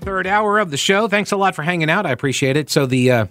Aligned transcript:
third 0.00 0.26
hour 0.26 0.58
of 0.58 0.70
the 0.70 0.76
show. 0.76 1.08
Thanks 1.08 1.32
a 1.32 1.36
lot 1.36 1.54
for 1.54 1.62
hanging 1.62 1.90
out. 1.90 2.06
I 2.06 2.10
appreciate 2.10 2.56
it. 2.56 2.70
So 2.70 2.86
the 2.86 3.10
uh, 3.10 3.26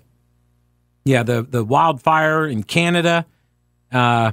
yeah 1.03 1.23
the 1.23 1.43
the 1.43 1.63
wildfire 1.63 2.47
in 2.47 2.63
Canada. 2.63 3.25
Uh, 3.91 4.31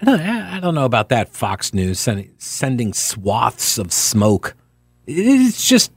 I 0.00 0.04
don't 0.04 0.20
I 0.20 0.60
don't 0.60 0.74
know 0.74 0.84
about 0.84 1.10
that. 1.10 1.28
Fox 1.28 1.72
News 1.72 2.00
sending 2.00 2.34
sending 2.38 2.92
swaths 2.92 3.78
of 3.78 3.92
smoke. 3.92 4.54
It's 5.06 5.66
just 5.66 5.92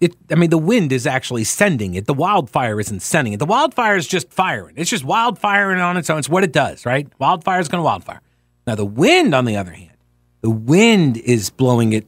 it. 0.00 0.14
I 0.30 0.34
mean, 0.34 0.50
the 0.50 0.58
wind 0.58 0.92
is 0.92 1.06
actually 1.06 1.44
sending 1.44 1.94
it. 1.94 2.06
The 2.06 2.14
wildfire 2.14 2.78
isn't 2.80 3.00
sending 3.00 3.32
it. 3.32 3.38
The 3.38 3.46
wildfire 3.46 3.96
is 3.96 4.06
just 4.06 4.30
firing. 4.30 4.74
It's 4.76 4.90
just 4.90 5.04
wildfiring 5.04 5.82
on 5.82 5.96
its 5.96 6.10
own. 6.10 6.18
It's 6.18 6.28
what 6.28 6.44
it 6.44 6.52
does, 6.52 6.84
right? 6.84 7.08
Wildfire 7.18 7.60
is 7.60 7.68
going 7.68 7.80
to 7.80 7.84
wildfire. 7.84 8.20
Now 8.66 8.74
the 8.74 8.84
wind, 8.84 9.34
on 9.34 9.44
the 9.44 9.56
other 9.56 9.72
hand, 9.72 9.96
the 10.42 10.50
wind 10.50 11.16
is 11.16 11.50
blowing 11.50 11.92
it 11.92 12.06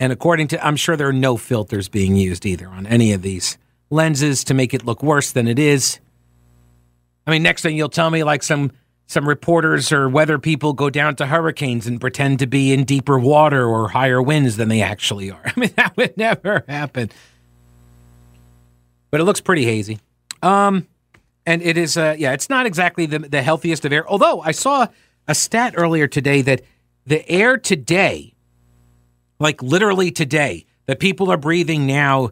and 0.00 0.12
according 0.12 0.48
to, 0.48 0.64
I'm 0.64 0.76
sure 0.76 0.96
there 0.96 1.08
are 1.08 1.12
no 1.12 1.36
filters 1.36 1.88
being 1.88 2.16
used 2.16 2.46
either 2.46 2.68
on 2.68 2.86
any 2.86 3.12
of 3.12 3.22
these 3.22 3.58
lenses 3.90 4.44
to 4.44 4.54
make 4.54 4.74
it 4.74 4.84
look 4.84 5.02
worse 5.02 5.32
than 5.32 5.48
it 5.48 5.58
is. 5.58 5.98
I 7.26 7.30
mean, 7.30 7.42
next 7.42 7.62
thing 7.62 7.76
you'll 7.76 7.88
tell 7.88 8.10
me, 8.10 8.24
like 8.24 8.42
some 8.42 8.72
some 9.06 9.26
reporters 9.26 9.90
or 9.90 10.06
weather 10.06 10.38
people 10.38 10.74
go 10.74 10.90
down 10.90 11.16
to 11.16 11.26
hurricanes 11.26 11.86
and 11.86 11.98
pretend 11.98 12.38
to 12.40 12.46
be 12.46 12.74
in 12.74 12.84
deeper 12.84 13.18
water 13.18 13.66
or 13.66 13.88
higher 13.88 14.20
winds 14.20 14.58
than 14.58 14.68
they 14.68 14.82
actually 14.82 15.30
are. 15.30 15.40
I 15.46 15.58
mean, 15.58 15.70
that 15.76 15.96
would 15.96 16.16
never 16.18 16.62
happen. 16.68 17.10
But 19.10 19.20
it 19.20 19.24
looks 19.24 19.40
pretty 19.40 19.64
hazy. 19.64 19.98
Um, 20.42 20.86
and 21.46 21.62
it 21.62 21.78
is, 21.78 21.96
uh, 21.96 22.16
yeah, 22.18 22.32
it's 22.32 22.50
not 22.50 22.66
exactly 22.66 23.06
the, 23.06 23.20
the 23.20 23.40
healthiest 23.40 23.86
of 23.86 23.92
air. 23.94 24.06
Although 24.06 24.42
I 24.42 24.52
saw 24.52 24.88
a 25.26 25.34
stat 25.34 25.72
earlier 25.78 26.06
today 26.06 26.42
that 26.42 26.60
the 27.06 27.26
air 27.30 27.56
today 27.56 28.34
like 29.38 29.62
literally 29.62 30.10
today, 30.10 30.66
that 30.86 30.98
people 30.98 31.30
are 31.30 31.36
breathing 31.36 31.86
now 31.86 32.30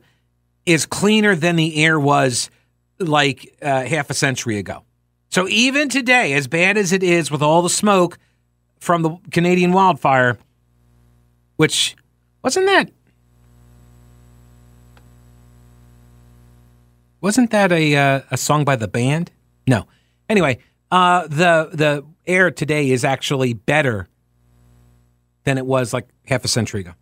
is 0.64 0.86
cleaner 0.86 1.36
than 1.36 1.56
the 1.56 1.84
air 1.84 2.00
was 2.00 2.50
like 2.98 3.56
uh, 3.62 3.84
half 3.84 4.10
a 4.10 4.14
century 4.14 4.58
ago. 4.58 4.82
So 5.28 5.46
even 5.48 5.88
today, 5.88 6.32
as 6.32 6.48
bad 6.48 6.76
as 6.76 6.92
it 6.92 7.02
is 7.02 7.30
with 7.30 7.42
all 7.42 7.62
the 7.62 7.70
smoke 7.70 8.18
from 8.80 9.02
the 9.02 9.16
Canadian 9.30 9.72
wildfire, 9.72 10.38
which 11.56 11.96
wasn't 12.42 12.66
that 12.66 12.90
wasn't 17.20 17.50
that 17.50 17.72
a 17.72 17.96
uh, 17.96 18.20
a 18.30 18.36
song 18.36 18.64
by 18.64 18.76
the 18.76 18.88
band? 18.88 19.30
No. 19.66 19.86
Anyway, 20.28 20.58
uh, 20.90 21.26
the 21.26 21.70
the 21.72 22.04
air 22.26 22.50
today 22.50 22.90
is 22.90 23.04
actually 23.04 23.52
better 23.52 24.08
than 25.46 25.56
it 25.58 25.64
was 25.64 25.94
like 25.94 26.08
half 26.26 26.44
a 26.44 26.48
century 26.48 26.80
ago. 26.80 26.92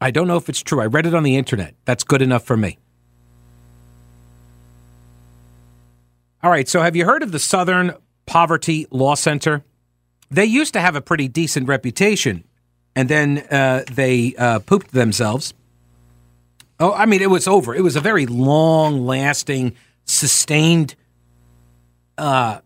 I 0.00 0.10
don't 0.10 0.26
know 0.26 0.38
if 0.38 0.48
it's 0.48 0.62
true. 0.62 0.80
I 0.80 0.86
read 0.86 1.06
it 1.06 1.14
on 1.14 1.22
the 1.22 1.36
internet. 1.36 1.74
That's 1.84 2.02
good 2.02 2.22
enough 2.22 2.42
for 2.42 2.56
me. 2.56 2.78
All 6.42 6.50
right, 6.50 6.66
so 6.66 6.80
have 6.80 6.96
you 6.96 7.04
heard 7.04 7.22
of 7.22 7.30
the 7.30 7.38
Southern 7.38 7.94
Poverty 8.26 8.86
Law 8.90 9.14
Center? 9.14 9.62
They 10.30 10.46
used 10.46 10.72
to 10.72 10.80
have 10.80 10.96
a 10.96 11.00
pretty 11.00 11.28
decent 11.28 11.68
reputation, 11.68 12.44
and 12.96 13.08
then 13.08 13.38
uh, 13.50 13.84
they 13.92 14.34
uh, 14.36 14.58
pooped 14.60 14.92
themselves. 14.92 15.52
Oh, 16.80 16.92
I 16.92 17.04
mean, 17.06 17.20
it 17.20 17.30
was 17.30 17.46
over. 17.46 17.74
It 17.74 17.82
was 17.82 17.96
a 17.96 18.00
very 18.00 18.26
long 18.26 19.06
lasting, 19.06 19.76
sustained 20.06 20.96
uh, 22.16 22.60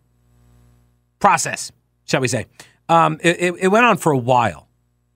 process, 1.18 1.72
shall 2.04 2.20
we 2.20 2.28
say. 2.28 2.46
Um, 2.88 3.18
it, 3.20 3.54
it 3.58 3.68
went 3.68 3.84
on 3.84 3.96
for 3.96 4.12
a 4.12 4.18
while. 4.18 4.67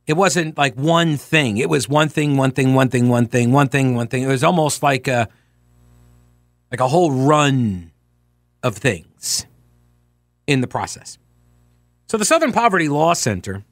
It 0.06 0.14
wasn't 0.14 0.58
like 0.58 0.74
one 0.74 1.16
thing. 1.16 1.58
It 1.58 1.68
was 1.68 1.88
one 1.88 2.08
thing, 2.08 2.36
one 2.36 2.50
thing, 2.50 2.74
one 2.74 2.88
thing, 2.88 3.08
one 3.08 3.26
thing, 3.26 3.52
one 3.52 3.68
thing, 3.68 3.94
one 3.94 4.08
thing. 4.08 4.22
It 4.22 4.28
was 4.28 4.42
almost 4.42 4.82
like 4.82 5.06
a 5.08 5.28
like 6.70 6.80
a 6.80 6.88
whole 6.88 7.12
run 7.12 7.92
of 8.62 8.76
things 8.76 9.46
in 10.46 10.60
the 10.60 10.66
process. 10.66 11.18
So 12.08 12.16
the 12.16 12.24
Southern 12.24 12.52
Poverty 12.52 12.88
Law 12.88 13.12
Center, 13.14 13.64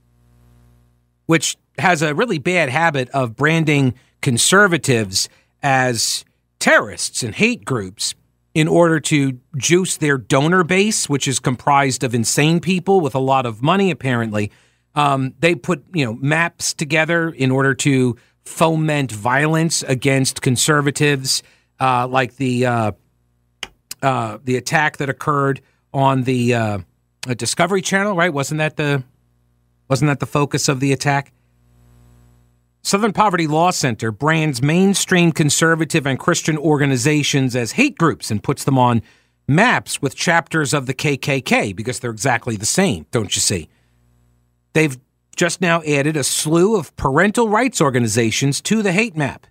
which 1.26 1.56
has 1.78 2.02
a 2.02 2.14
really 2.14 2.38
bad 2.38 2.69
habit 2.69 3.08
of 3.10 3.36
branding 3.36 3.94
conservatives 4.20 5.28
as 5.62 6.24
terrorists 6.58 7.22
and 7.22 7.34
hate 7.34 7.64
groups 7.64 8.14
in 8.54 8.69
order 8.69 9.00
to 9.00 9.38
juice 9.56 9.96
their 9.96 10.19
donor 10.19 10.64
base, 10.64 11.08
which 11.08 11.26
is 11.28 11.38
comprised 11.38 12.04
of 12.04 12.14
insane 12.14 12.60
people 12.60 13.00
with 13.00 13.14
a 13.14 13.20
lot 13.20 13.46
of 13.46 13.62
money, 13.62 13.90
apparently. 13.90 14.50
Um, 14.94 15.34
they 15.38 15.54
put 15.54 15.84
you 15.94 16.04
know 16.04 16.14
maps 16.14 16.74
together 16.74 17.30
in 17.30 17.50
order 17.50 17.74
to 17.74 18.16
foment 18.44 19.12
violence 19.12 19.82
against 19.84 20.42
conservatives, 20.42 21.42
uh, 21.78 22.08
like 22.08 22.36
the 22.36 22.66
uh, 22.66 22.92
uh, 24.02 24.38
the 24.42 24.56
attack 24.56 24.96
that 24.98 25.08
occurred 25.08 25.60
on 25.92 26.24
the 26.24 26.54
uh, 26.54 26.78
Discovery 27.36 27.82
Channel. 27.82 28.16
Right? 28.16 28.32
Wasn't 28.32 28.58
that 28.58 28.76
the 28.76 29.04
wasn't 29.88 30.08
that 30.08 30.20
the 30.20 30.26
focus 30.26 30.68
of 30.68 30.80
the 30.80 30.92
attack? 30.92 31.32
Southern 32.82 33.12
Poverty 33.12 33.46
Law 33.46 33.70
Center 33.70 34.10
brands 34.10 34.62
mainstream 34.62 35.32
conservative 35.32 36.06
and 36.06 36.18
Christian 36.18 36.56
organizations 36.56 37.54
as 37.54 37.72
hate 37.72 37.98
groups 37.98 38.30
and 38.30 38.42
puts 38.42 38.64
them 38.64 38.78
on 38.78 39.02
maps 39.46 40.00
with 40.00 40.14
chapters 40.14 40.72
of 40.72 40.86
the 40.86 40.94
KKK 40.94 41.76
because 41.76 42.00
they're 42.00 42.10
exactly 42.10 42.56
the 42.56 42.64
same, 42.64 43.04
don't 43.10 43.34
you 43.34 43.40
see? 43.40 43.68
They've 44.72 44.98
just 45.36 45.60
now 45.60 45.82
added 45.82 46.16
a 46.16 46.25
slew 46.25 46.76
of 46.76 46.94
parental 46.97 47.48
rights 47.48 47.81
organizations 47.81 48.60
to 48.62 48.82
the 48.82 48.92
hate 48.92 49.16
map 49.16 49.47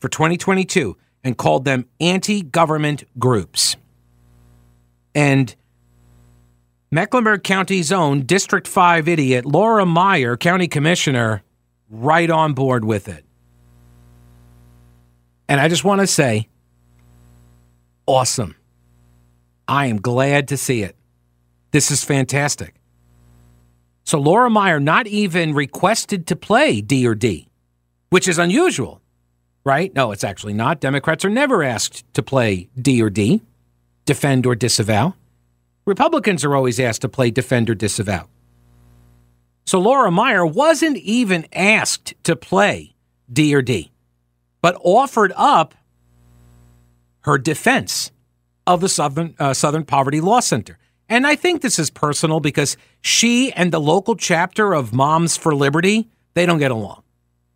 for 0.00 0.08
2022 0.08 0.96
and 1.22 1.36
called 1.36 1.64
them 1.64 1.86
anti 2.00 2.42
government 2.42 3.04
groups. 3.18 3.76
And 5.14 5.54
Mecklenburg 6.90 7.42
County's 7.42 7.90
own 7.90 8.22
District 8.26 8.68
5 8.68 9.08
idiot, 9.08 9.46
Laura 9.46 9.86
Meyer, 9.86 10.36
County 10.36 10.68
Commissioner, 10.68 11.42
right 11.88 12.30
on 12.30 12.52
board 12.52 12.84
with 12.84 13.08
it. 13.08 13.24
And 15.48 15.60
I 15.60 15.68
just 15.68 15.84
want 15.84 16.00
to 16.00 16.06
say, 16.06 16.48
awesome. 18.06 18.56
I 19.66 19.86
am 19.86 20.00
glad 20.00 20.48
to 20.48 20.56
see 20.56 20.82
it. 20.82 20.96
This 21.70 21.90
is 21.90 22.04
fantastic. 22.04 22.74
So 24.04 24.18
Laura 24.18 24.50
Meyer 24.50 24.78
not 24.78 25.06
even 25.06 25.54
requested 25.54 26.26
to 26.26 26.36
play 26.36 26.80
D 26.80 27.06
or 27.06 27.14
D, 27.14 27.48
which 28.10 28.28
is 28.28 28.38
unusual, 28.38 29.00
right? 29.64 29.94
No, 29.94 30.12
it's 30.12 30.24
actually 30.24 30.52
not. 30.52 30.80
Democrats 30.80 31.24
are 31.24 31.30
never 31.30 31.62
asked 31.62 32.04
to 32.14 32.22
play 32.22 32.68
D 32.80 33.02
or 33.02 33.10
D, 33.10 33.40
defend 34.04 34.44
or 34.46 34.54
disavow. 34.54 35.14
Republicans 35.86 36.44
are 36.44 36.54
always 36.54 36.78
asked 36.78 37.02
to 37.02 37.08
play 37.08 37.30
defend 37.30 37.70
or 37.70 37.74
disavow. 37.74 38.28
So 39.66 39.80
Laura 39.80 40.10
Meyer 40.10 40.44
wasn't 40.44 40.98
even 40.98 41.46
asked 41.54 42.14
to 42.24 42.36
play 42.36 42.94
D 43.32 43.54
or 43.54 43.62
D, 43.62 43.90
but 44.60 44.78
offered 44.84 45.32
up 45.36 45.74
her 47.20 47.38
defense 47.38 48.12
of 48.66 48.82
the 48.82 48.88
Southern, 48.88 49.34
uh, 49.38 49.54
Southern 49.54 49.84
Poverty 49.84 50.20
Law 50.20 50.40
Center. 50.40 50.78
And 51.08 51.26
I 51.26 51.36
think 51.36 51.60
this 51.60 51.78
is 51.78 51.90
personal 51.90 52.40
because 52.40 52.76
she 53.00 53.52
and 53.52 53.72
the 53.72 53.80
local 53.80 54.16
chapter 54.16 54.72
of 54.72 54.92
Moms 54.92 55.36
for 55.36 55.54
Liberty, 55.54 56.08
they 56.34 56.46
don't 56.46 56.58
get 56.58 56.70
along. 56.70 57.02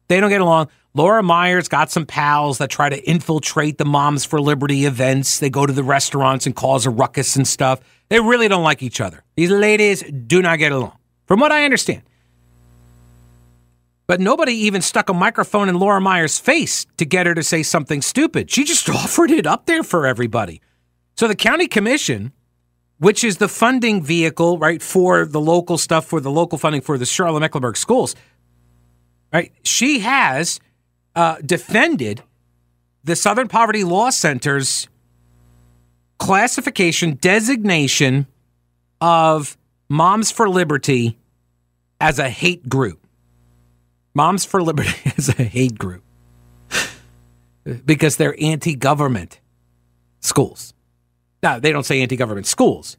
They 0.09 0.21
don't 0.21 0.31
get 0.31 0.41
along. 0.41 0.69
Laura 0.95 1.23
Meyer's 1.23 1.69
got 1.69 1.91
some 1.91 2.07
pals 2.07 2.59
that 2.59 2.71
try 2.71 2.89
to 2.89 3.09
infiltrate 3.09 3.79
the 3.79 3.85
Moms 3.85 4.25
for 4.25 4.41
Liberty 4.41 4.85
events. 4.85 5.39
They 5.39 5.51
go 5.51 5.65
to 5.65 5.73
the 5.73 5.83
restaurants 5.83 6.47
and 6.47 6.57
cause 6.57 6.87
a 6.87 6.91
ruckus 6.91 7.37
and 7.37 7.47
stuff. 7.47 7.81
They 8.09 8.21
really 8.21 8.49
don't 8.49 8.65
like 8.65 8.83
each 8.83 9.01
other. 9.01 9.23
These 9.37 9.51
ladies 9.51 10.03
do 10.03 10.43
not 10.43 10.59
get 10.59 10.73
along, 10.73 10.97
from 11.27 11.41
what 11.41 11.53
I 11.53 11.65
understand. 11.65 12.03
But 14.07 14.21
nobody 14.21 14.53
even 14.53 14.81
stuck 14.81 15.11
a 15.11 15.15
microphone 15.15 15.69
in 15.69 15.79
Laura 15.79 16.01
Meyer's 16.01 16.39
face 16.39 16.87
to 16.97 17.05
get 17.05 17.27
her 17.27 17.35
to 17.35 17.43
say 17.43 17.63
something 17.63 18.01
stupid. 18.01 18.51
She 18.51 18.65
just 18.65 18.89
offered 18.91 19.31
it 19.31 19.47
up 19.47 19.67
there 19.67 19.83
for 19.83 20.07
everybody. 20.07 20.63
So 21.17 21.29
the 21.29 21.37
county 21.37 21.69
commission 21.69 22.33
which 22.99 23.23
is 23.25 23.39
the 23.39 23.49
funding 23.49 24.03
vehicle, 24.03 24.59
right, 24.59 24.83
for 24.83 25.25
the 25.25 25.41
local 25.41 25.79
stuff, 25.79 26.07
for 26.07 26.21
the 26.21 26.31
local 26.31 26.59
funding 26.59 26.81
for 26.81 26.99
the 26.99 27.07
Charlotte 27.07 27.41
Mecklenburg 27.41 27.77
schools. 27.77 28.15
Right? 29.33 29.53
She 29.63 30.01
has 30.01 30.59
uh, 31.15 31.37
defended 31.45 32.23
the 33.05 33.17
Southern 33.17 33.49
Poverty 33.49 33.85
Law 33.85 34.11
Center's 34.11 34.89
classification 36.19 37.15
designation 37.15 38.27
of 39.01 39.57
Moms 39.89 40.31
for 40.31 40.49
Liberty 40.49 41.19
as 42.01 42.19
a 42.19 42.29
hate 42.29 42.69
group. 42.69 43.07
Moms 44.15 44.45
for 44.45 44.63
Liberty 44.63 44.91
is 45.17 45.29
a 45.29 45.45
hate 45.45 45.79
group 45.79 46.03
because 47.85 48.17
they're 48.17 48.37
anti 48.41 48.75
government 48.75 49.41
schools. 50.21 50.75
Now, 51.43 51.59
they 51.59 51.73
don't 51.73 51.85
say 51.85 52.01
anti 52.01 52.17
government 52.17 52.47
schools. 52.47 52.97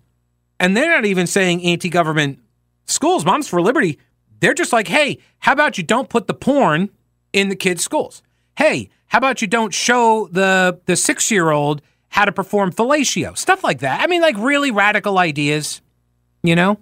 And 0.59 0.75
they're 0.75 0.89
not 0.89 1.05
even 1.05 1.27
saying 1.27 1.63
anti 1.63 1.89
government 1.89 2.39
schools. 2.85 3.25
Moms 3.25 3.47
for 3.47 3.61
Liberty, 3.61 3.99
they're 4.39 4.53
just 4.53 4.73
like, 4.73 4.87
hey, 4.87 5.19
how 5.39 5.53
about 5.53 5.77
you 5.77 5.83
don't 5.83 6.09
put 6.09 6.27
the 6.27 6.33
porn 6.33 6.89
in 7.33 7.49
the 7.49 7.55
kids' 7.55 7.83
schools? 7.83 8.21
Hey, 8.57 8.89
how 9.07 9.17
about 9.17 9.41
you 9.41 9.47
don't 9.47 9.73
show 9.73 10.27
the, 10.31 10.79
the 10.85 10.95
six 10.95 11.31
year 11.31 11.49
old 11.49 11.81
how 12.09 12.25
to 12.25 12.31
perform 12.31 12.71
fellatio? 12.71 13.37
Stuff 13.37 13.63
like 13.63 13.79
that. 13.79 14.01
I 14.01 14.07
mean, 14.07 14.21
like 14.21 14.37
really 14.37 14.71
radical 14.71 15.17
ideas, 15.17 15.81
you 16.43 16.55
know? 16.55 16.77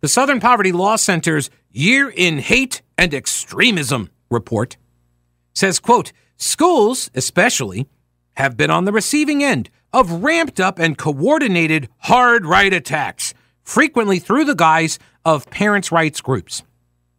The 0.00 0.08
Southern 0.08 0.40
Poverty 0.40 0.72
Law 0.72 0.96
Center's 0.96 1.50
Year 1.70 2.08
in 2.08 2.38
Hate 2.38 2.82
and 2.96 3.12
Extremism 3.12 4.10
report 4.30 4.76
says, 5.54 5.78
quote, 5.78 6.12
schools, 6.36 7.10
especially, 7.14 7.86
have 8.40 8.56
been 8.56 8.70
on 8.70 8.86
the 8.86 8.92
receiving 8.92 9.44
end 9.44 9.70
of 9.92 10.22
ramped 10.24 10.58
up 10.58 10.78
and 10.78 10.96
coordinated 10.96 11.88
hard 11.98 12.46
right 12.46 12.72
attacks, 12.72 13.34
frequently 13.62 14.18
through 14.18 14.44
the 14.44 14.54
guise 14.54 14.98
of 15.24 15.48
parents' 15.50 15.92
rights 15.92 16.20
groups. 16.20 16.62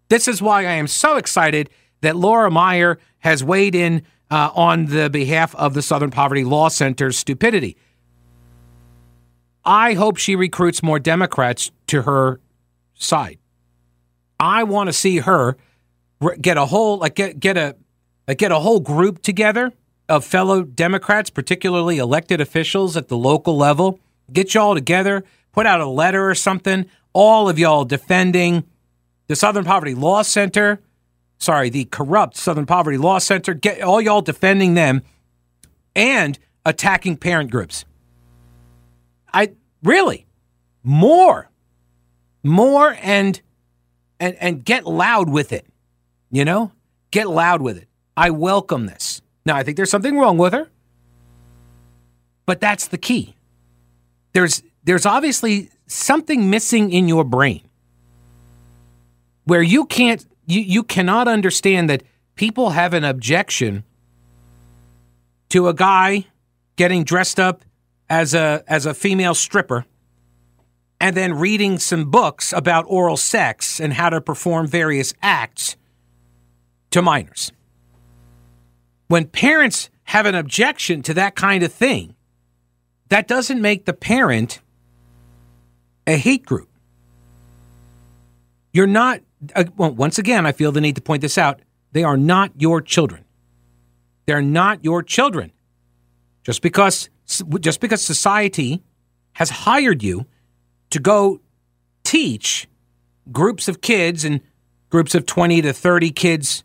This 0.10 0.28
is 0.28 0.42
why 0.42 0.62
I 0.62 0.74
am 0.74 0.88
so 0.88 1.18
excited 1.18 1.70
that 2.02 2.16
Laura 2.16 2.50
Meyer 2.50 3.00
has 3.20 3.44
weighed 3.44 3.76
in 3.76 4.04
uh, 4.30 4.50
on 4.56 4.88
the 4.88 5.10
behalf 5.10 5.54
of 5.56 5.74
the 5.74 5.82
Southern 5.82 6.10
Poverty 6.10 6.44
Law 6.44 6.70
Center's 6.70 7.18
stupidity. 7.18 7.78
I 9.64 9.94
hope 9.94 10.18
she 10.18 10.36
recruits 10.36 10.82
more 10.82 11.00
Democrats 11.00 11.72
to 11.88 12.02
her 12.02 12.40
side. 12.96 13.38
I 14.40 14.64
want 14.64 14.88
to 14.88 14.94
see 14.94 15.20
her 15.20 15.56
get 16.42 16.58
a 16.58 16.66
whole 16.66 16.98
like 16.98 17.14
get 17.14 17.40
get 17.40 17.58
a 17.58 17.76
get 18.36 18.52
a 18.52 18.60
whole 18.60 18.80
group 18.80 19.22
together 19.22 19.72
of 20.12 20.26
fellow 20.26 20.62
Democrats, 20.62 21.30
particularly 21.30 21.98
elected 21.98 22.42
officials 22.42 22.98
at 22.98 23.08
the 23.08 23.16
local 23.16 23.56
level. 23.56 23.98
Get 24.32 24.54
y'all 24.54 24.74
together, 24.74 25.24
put 25.54 25.66
out 25.66 25.80
a 25.80 25.88
letter 25.88 26.30
or 26.30 26.36
something. 26.36 26.86
All 27.14 27.48
of 27.48 27.58
y'all 27.58 27.86
defending 27.86 28.66
the 29.28 29.38
Southern 29.38 29.64
Poverty 29.64 29.96
Law 29.96 30.22
Center. 30.22 30.82
Sorry, 31.38 31.70
the 31.70 31.86
corrupt 31.86 32.36
Southern 32.36 32.66
Poverty 32.66 32.98
Law 32.98 33.20
Center. 33.20 33.54
Get 33.54 33.82
all 33.82 34.02
y'all 34.02 34.22
defending 34.22 34.74
them 34.74 35.02
and 35.96 36.38
attacking 36.66 37.16
parent 37.16 37.50
groups. 37.50 37.86
I 39.34 39.54
really 39.82 40.28
more 40.84 41.50
more 42.44 42.98
and 43.02 43.42
and 44.20 44.36
and 44.42 44.66
get 44.66 44.86
loud 44.86 45.30
with 45.30 45.54
it. 45.54 45.66
You 46.30 46.44
know? 46.44 46.74
Get 47.12 47.30
loud 47.30 47.62
with 47.62 47.78
it. 47.78 47.88
I 48.18 48.30
welcome 48.30 48.88
this. 48.88 49.22
Now, 49.46 49.56
I 49.56 49.64
think 49.64 49.78
there's 49.78 49.90
something 49.90 50.18
wrong 50.18 50.38
with 50.38 50.54
her. 50.54 50.70
But 52.46 52.60
that's 52.60 52.88
the 52.88 52.98
key. 52.98 53.36
There's 54.34 54.64
there's 54.84 55.06
obviously 55.06 55.70
something 55.88 56.50
missing 56.50 56.92
in 56.92 57.08
your 57.08 57.24
brain 57.24 57.62
where 59.46 59.62
you 59.62 59.86
can't 59.86 60.26
you, 60.46 60.62
you 60.62 60.84
cannot 60.84 61.28
understand 61.28 61.90
that 61.90 62.04
people 62.36 62.72
have 62.72 62.94
an 62.94 63.04
objection 63.04 63.84
to 65.50 65.68
a 65.68 65.74
guy 65.74 66.26
getting 66.76 67.04
dressed 67.04 67.40
up 67.40 67.64
as 68.10 68.34
a 68.34 68.64
as 68.68 68.86
a 68.86 68.94
female 68.94 69.36
stripper 69.36 69.86
and 71.00 71.16
then 71.16 71.34
reading 71.34 71.80
some 71.80 72.10
books 72.10 72.54
about 72.54 72.86
oral 72.88 73.18
sex 73.18 73.80
and 73.80 73.94
how 73.94 74.10
to 74.10 74.22
perform 74.22 74.68
various 74.68 75.14
acts 75.22 75.76
to 76.92 77.02
minors. 77.02 77.52
When 79.12 79.28
parents 79.28 79.90
have 80.06 80.26
an 80.26 80.36
objection 80.36 81.02
to 81.02 81.14
that 81.16 81.36
kind 81.36 81.64
of 81.64 81.74
thing, 81.74 82.16
that 83.10 83.28
doesn't 83.28 83.62
make 83.62 83.84
the 83.84 83.92
parent 83.92 84.62
a 86.08 86.16
hate 86.16 86.46
group. 86.46 86.70
You're 88.72 88.88
not, 88.88 89.20
uh, 89.54 89.66
well, 89.76 89.92
once 89.92 90.18
again, 90.18 90.46
I 90.46 90.54
feel 90.54 90.72
the 90.72 90.80
need 90.80 90.96
to 90.96 91.02
point 91.02 91.22
this 91.22 91.38
out. 91.38 91.60
They 91.92 92.06
are 92.06 92.16
not 92.16 92.52
your 92.56 92.82
children. 92.82 93.26
They're 94.28 94.42
not 94.42 94.86
your 94.86 95.04
children. 95.04 95.52
Just 96.46 96.62
because, 96.62 97.10
just 97.60 97.82
because 97.82 98.02
society 98.02 98.82
has 99.34 99.50
hired 99.50 100.02
you 100.04 100.26
to 100.90 101.00
go 101.00 101.42
teach 102.06 102.66
groups 103.30 103.68
of 103.68 103.82
kids 103.82 104.24
and 104.24 104.40
groups 104.90 105.16
of 105.16 105.26
20 105.26 105.64
to 105.64 105.74
30 105.74 106.12
kids 106.12 106.64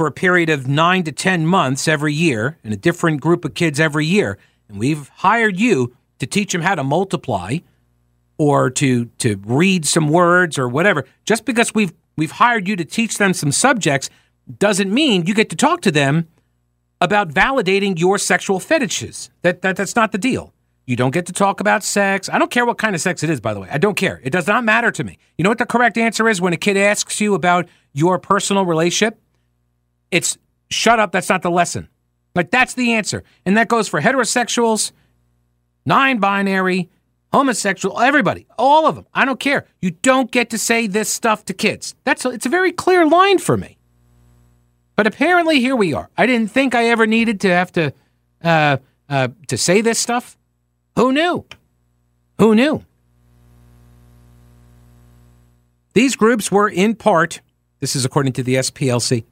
for 0.00 0.06
a 0.06 0.10
period 0.10 0.48
of 0.48 0.66
nine 0.66 1.02
to 1.04 1.12
10 1.12 1.46
months 1.46 1.86
every 1.86 2.14
year 2.14 2.56
and 2.64 2.72
a 2.72 2.76
different 2.78 3.20
group 3.20 3.44
of 3.44 3.52
kids 3.52 3.78
every 3.78 4.06
year. 4.06 4.38
And 4.66 4.78
we've 4.78 5.10
hired 5.16 5.60
you 5.60 5.94
to 6.20 6.26
teach 6.26 6.52
them 6.52 6.62
how 6.62 6.74
to 6.74 6.82
multiply 6.82 7.58
or 8.38 8.70
to, 8.70 9.04
to 9.18 9.38
read 9.44 9.84
some 9.84 10.08
words 10.08 10.58
or 10.58 10.70
whatever. 10.70 11.04
Just 11.26 11.44
because 11.44 11.74
we've, 11.74 11.92
we've 12.16 12.30
hired 12.30 12.66
you 12.66 12.76
to 12.76 12.84
teach 12.86 13.18
them 13.18 13.34
some 13.34 13.52
subjects 13.52 14.08
doesn't 14.58 14.90
mean 14.90 15.26
you 15.26 15.34
get 15.34 15.50
to 15.50 15.56
talk 15.56 15.82
to 15.82 15.90
them 15.90 16.28
about 17.02 17.28
validating 17.28 18.00
your 18.00 18.16
sexual 18.16 18.58
fetishes. 18.58 19.28
That, 19.42 19.60
that, 19.60 19.76
that's 19.76 19.96
not 19.96 20.12
the 20.12 20.18
deal. 20.18 20.54
You 20.86 20.96
don't 20.96 21.12
get 21.12 21.26
to 21.26 21.32
talk 21.34 21.60
about 21.60 21.84
sex. 21.84 22.30
I 22.30 22.38
don't 22.38 22.50
care 22.50 22.64
what 22.64 22.78
kind 22.78 22.94
of 22.94 23.02
sex 23.02 23.22
it 23.22 23.28
is, 23.28 23.38
by 23.38 23.52
the 23.52 23.60
way. 23.60 23.68
I 23.70 23.76
don't 23.76 23.98
care. 23.98 24.18
It 24.24 24.30
does 24.30 24.46
not 24.46 24.64
matter 24.64 24.90
to 24.92 25.04
me. 25.04 25.18
You 25.36 25.42
know 25.42 25.50
what 25.50 25.58
the 25.58 25.66
correct 25.66 25.98
answer 25.98 26.26
is 26.26 26.40
when 26.40 26.54
a 26.54 26.56
kid 26.56 26.78
asks 26.78 27.20
you 27.20 27.34
about 27.34 27.68
your 27.92 28.18
personal 28.18 28.64
relationship? 28.64 29.20
It's 30.10 30.38
shut 30.70 30.98
up. 30.98 31.12
That's 31.12 31.28
not 31.28 31.42
the 31.42 31.50
lesson. 31.50 31.88
Like, 32.34 32.50
that's 32.50 32.74
the 32.74 32.92
answer. 32.92 33.24
And 33.44 33.56
that 33.56 33.68
goes 33.68 33.88
for 33.88 34.00
heterosexuals, 34.00 34.92
non 35.84 36.18
binary, 36.18 36.88
homosexual, 37.32 38.00
everybody, 38.00 38.46
all 38.58 38.86
of 38.86 38.94
them. 38.94 39.06
I 39.14 39.24
don't 39.24 39.40
care. 39.40 39.66
You 39.80 39.90
don't 39.90 40.30
get 40.30 40.50
to 40.50 40.58
say 40.58 40.86
this 40.86 41.08
stuff 41.08 41.44
to 41.46 41.54
kids. 41.54 41.94
That's 42.04 42.24
a, 42.24 42.30
it's 42.30 42.46
a 42.46 42.50
very 42.50 42.72
clear 42.72 43.06
line 43.06 43.38
for 43.38 43.56
me. 43.56 43.78
But 44.96 45.06
apparently, 45.06 45.60
here 45.60 45.76
we 45.76 45.94
are. 45.94 46.10
I 46.16 46.26
didn't 46.26 46.50
think 46.50 46.74
I 46.74 46.86
ever 46.86 47.06
needed 47.06 47.40
to 47.40 47.48
have 47.48 47.72
to 47.72 47.92
uh, 48.42 48.76
uh, 49.08 49.28
to 49.48 49.56
say 49.56 49.80
this 49.80 49.98
stuff. 49.98 50.36
Who 50.96 51.12
knew? 51.12 51.44
Who 52.38 52.54
knew? 52.54 52.84
These 55.94 56.16
groups 56.16 56.52
were 56.52 56.68
in 56.68 56.94
part, 56.94 57.40
this 57.80 57.96
is 57.96 58.04
according 58.04 58.34
to 58.34 58.42
the 58.42 58.56
SPLC, 58.56 59.24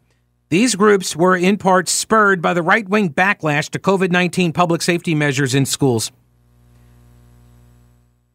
these 0.48 0.74
groups 0.74 1.14
were 1.14 1.36
in 1.36 1.58
part 1.58 1.88
spurred 1.88 2.40
by 2.40 2.54
the 2.54 2.62
right 2.62 2.88
wing 2.88 3.12
backlash 3.12 3.68
to 3.70 3.78
COVID 3.78 4.10
19 4.10 4.52
public 4.52 4.82
safety 4.82 5.14
measures 5.14 5.54
in 5.54 5.66
schools. 5.66 6.10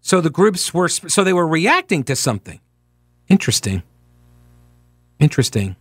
So 0.01 0.20
the 0.20 0.29
groups 0.29 0.74
were, 0.74 0.89
so 0.89 1.24
they 1.24 1.34
were 1.34 1.48
reacting 1.48 2.03
to 2.05 2.15
something. 2.15 2.60
Interesting. 3.29 3.84
Interesting. 5.20 5.75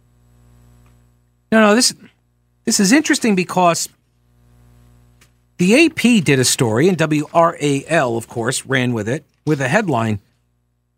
No, 1.50 1.60
no, 1.60 1.74
this, 1.74 1.92
this 2.64 2.78
is 2.78 2.92
interesting 2.92 3.34
because 3.34 3.88
the 5.58 5.86
AP 5.86 6.24
did 6.24 6.38
a 6.38 6.44
story, 6.44 6.88
and 6.88 6.96
WRAL, 6.96 8.16
of 8.16 8.28
course, 8.28 8.64
ran 8.64 8.92
with 8.92 9.08
it 9.08 9.24
with 9.44 9.60
a 9.60 9.68
headline 9.68 10.20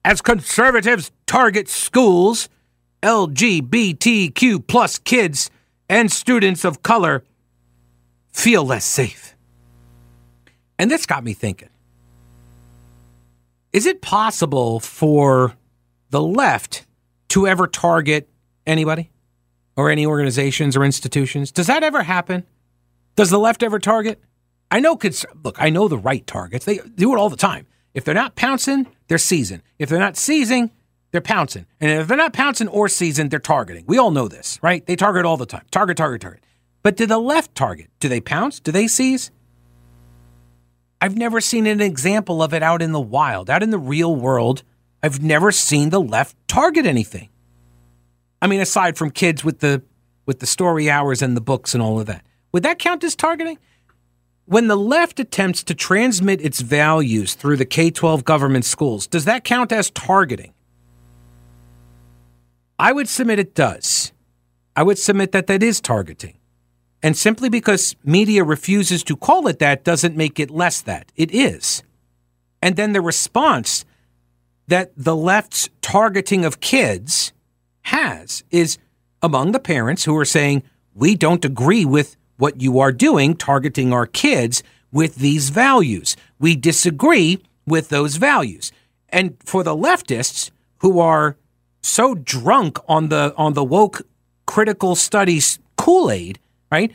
As 0.04 0.20
conservatives 0.20 1.10
target 1.26 1.68
schools, 1.68 2.48
LGBTQ 3.04 4.66
plus 4.66 4.98
kids 4.98 5.50
and 5.90 6.10
students 6.10 6.64
of 6.64 6.82
color 6.82 7.22
feel 8.32 8.64
less 8.64 8.84
safe. 8.86 9.36
And 10.78 10.90
this 10.90 11.04
got 11.04 11.22
me 11.22 11.34
thinking 11.34 11.68
Is 13.72 13.84
it 13.84 14.00
possible 14.00 14.80
for 14.80 15.54
the 16.10 16.22
left 16.22 16.86
to 17.28 17.46
ever 17.46 17.66
target 17.66 18.28
anybody 18.66 19.10
or 19.76 19.90
any 19.90 20.06
organizations 20.06 20.74
or 20.74 20.82
institutions? 20.82 21.52
Does 21.52 21.66
that 21.66 21.82
ever 21.82 22.02
happen? 22.02 22.44
Does 23.16 23.28
the 23.28 23.38
left 23.38 23.62
ever 23.62 23.78
target? 23.78 24.18
I 24.70 24.80
know, 24.80 24.96
cons- 24.96 25.26
look, 25.44 25.60
I 25.60 25.68
know 25.68 25.88
the 25.88 25.98
right 25.98 26.26
targets. 26.26 26.64
They 26.64 26.78
do 26.78 27.12
it 27.14 27.18
all 27.18 27.28
the 27.28 27.36
time. 27.36 27.66
If 27.92 28.04
they're 28.04 28.14
not 28.14 28.34
pouncing, 28.34 28.86
they're 29.08 29.18
seizing. 29.18 29.62
If 29.78 29.88
they're 29.90 30.00
not 30.00 30.16
seizing, 30.16 30.70
they're 31.14 31.20
pouncing. 31.20 31.64
And 31.80 31.92
if 31.92 32.08
they're 32.08 32.16
not 32.16 32.32
pouncing 32.32 32.66
or 32.66 32.88
seizing, 32.88 33.28
they're 33.28 33.38
targeting. 33.38 33.84
We 33.86 33.98
all 33.98 34.10
know 34.10 34.26
this, 34.26 34.58
right? 34.62 34.84
They 34.84 34.96
target 34.96 35.24
all 35.24 35.36
the 35.36 35.46
time. 35.46 35.64
Target, 35.70 35.96
target, 35.96 36.20
target. 36.20 36.42
But 36.82 36.96
do 36.96 37.06
the 37.06 37.20
left 37.20 37.54
target? 37.54 37.88
Do 38.00 38.08
they 38.08 38.20
pounce? 38.20 38.58
Do 38.58 38.72
they 38.72 38.88
seize? 38.88 39.30
I've 41.00 41.16
never 41.16 41.40
seen 41.40 41.68
an 41.68 41.80
example 41.80 42.42
of 42.42 42.52
it 42.52 42.64
out 42.64 42.82
in 42.82 42.90
the 42.90 43.00
wild, 43.00 43.48
out 43.48 43.62
in 43.62 43.70
the 43.70 43.78
real 43.78 44.16
world. 44.16 44.64
I've 45.04 45.22
never 45.22 45.52
seen 45.52 45.90
the 45.90 46.00
left 46.00 46.34
target 46.48 46.84
anything. 46.84 47.28
I 48.42 48.48
mean, 48.48 48.60
aside 48.60 48.98
from 48.98 49.12
kids 49.12 49.44
with 49.44 49.60
the 49.60 49.84
with 50.26 50.40
the 50.40 50.46
story 50.46 50.90
hours 50.90 51.22
and 51.22 51.36
the 51.36 51.40
books 51.40 51.74
and 51.74 51.82
all 51.82 52.00
of 52.00 52.06
that. 52.06 52.26
Would 52.50 52.64
that 52.64 52.80
count 52.80 53.04
as 53.04 53.14
targeting? 53.14 53.58
When 54.46 54.66
the 54.66 54.76
left 54.76 55.20
attempts 55.20 55.62
to 55.62 55.76
transmit 55.76 56.40
its 56.40 56.60
values 56.60 57.34
through 57.34 57.58
the 57.58 57.64
K 57.64 57.92
12 57.92 58.24
government 58.24 58.64
schools, 58.64 59.06
does 59.06 59.26
that 59.26 59.44
count 59.44 59.70
as 59.70 59.92
targeting? 59.92 60.53
I 62.78 62.92
would 62.92 63.08
submit 63.08 63.38
it 63.38 63.54
does. 63.54 64.12
I 64.76 64.82
would 64.82 64.98
submit 64.98 65.32
that 65.32 65.46
that 65.46 65.62
is 65.62 65.80
targeting. 65.80 66.38
And 67.02 67.16
simply 67.16 67.48
because 67.48 67.94
media 68.02 68.42
refuses 68.44 69.02
to 69.04 69.16
call 69.16 69.46
it 69.46 69.58
that 69.58 69.84
doesn't 69.84 70.16
make 70.16 70.40
it 70.40 70.50
less 70.50 70.80
that. 70.80 71.12
It 71.16 71.30
is. 71.32 71.82
And 72.62 72.76
then 72.76 72.92
the 72.92 73.02
response 73.02 73.84
that 74.68 74.92
the 74.96 75.14
left's 75.14 75.68
targeting 75.82 76.44
of 76.44 76.60
kids 76.60 77.32
has 77.82 78.42
is 78.50 78.78
among 79.22 79.52
the 79.52 79.60
parents 79.60 80.04
who 80.04 80.16
are 80.16 80.24
saying, 80.24 80.62
we 80.94 81.14
don't 81.14 81.44
agree 81.44 81.84
with 81.84 82.16
what 82.36 82.60
you 82.60 82.78
are 82.78 82.92
doing, 82.92 83.36
targeting 83.36 83.92
our 83.92 84.06
kids 84.06 84.62
with 84.90 85.16
these 85.16 85.50
values. 85.50 86.16
We 86.38 86.56
disagree 86.56 87.42
with 87.66 87.90
those 87.90 88.16
values. 88.16 88.72
And 89.10 89.36
for 89.44 89.62
the 89.62 89.76
leftists 89.76 90.50
who 90.78 91.00
are 91.00 91.36
so 91.84 92.14
drunk 92.14 92.78
on 92.88 93.08
the 93.08 93.34
on 93.36 93.52
the 93.52 93.64
woke 93.64 94.02
critical 94.46 94.94
studies 94.94 95.58
Kool-Aid, 95.76 96.38
right? 96.70 96.92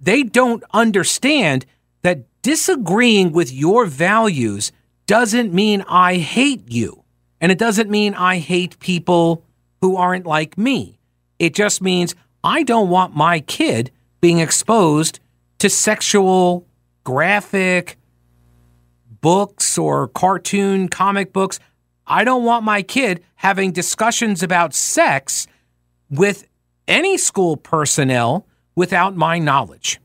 They 0.00 0.22
don't 0.22 0.62
understand 0.72 1.64
that 2.02 2.24
disagreeing 2.42 3.32
with 3.32 3.52
your 3.52 3.86
values 3.86 4.72
doesn't 5.06 5.52
mean 5.52 5.84
I 5.88 6.16
hate 6.16 6.70
you. 6.70 7.04
And 7.40 7.52
it 7.52 7.58
doesn't 7.58 7.90
mean 7.90 8.14
I 8.14 8.38
hate 8.38 8.78
people 8.78 9.42
who 9.80 9.96
aren't 9.96 10.26
like 10.26 10.58
me. 10.58 10.98
It 11.38 11.54
just 11.54 11.80
means 11.80 12.14
I 12.42 12.62
don't 12.62 12.88
want 12.88 13.16
my 13.16 13.40
kid 13.40 13.90
being 14.20 14.38
exposed 14.38 15.20
to 15.58 15.68
sexual, 15.68 16.66
graphic 17.04 17.98
books 19.20 19.78
or 19.78 20.08
cartoon 20.08 20.88
comic 20.88 21.32
books. 21.32 21.58
I 22.06 22.24
don't 22.24 22.44
want 22.44 22.64
my 22.64 22.82
kid 22.82 23.22
having 23.36 23.72
discussions 23.72 24.42
about 24.42 24.74
sex 24.74 25.46
with 26.08 26.46
any 26.86 27.18
school 27.18 27.56
personnel 27.56 28.46
without 28.74 29.16
my 29.16 29.38
knowledge. 29.38 30.00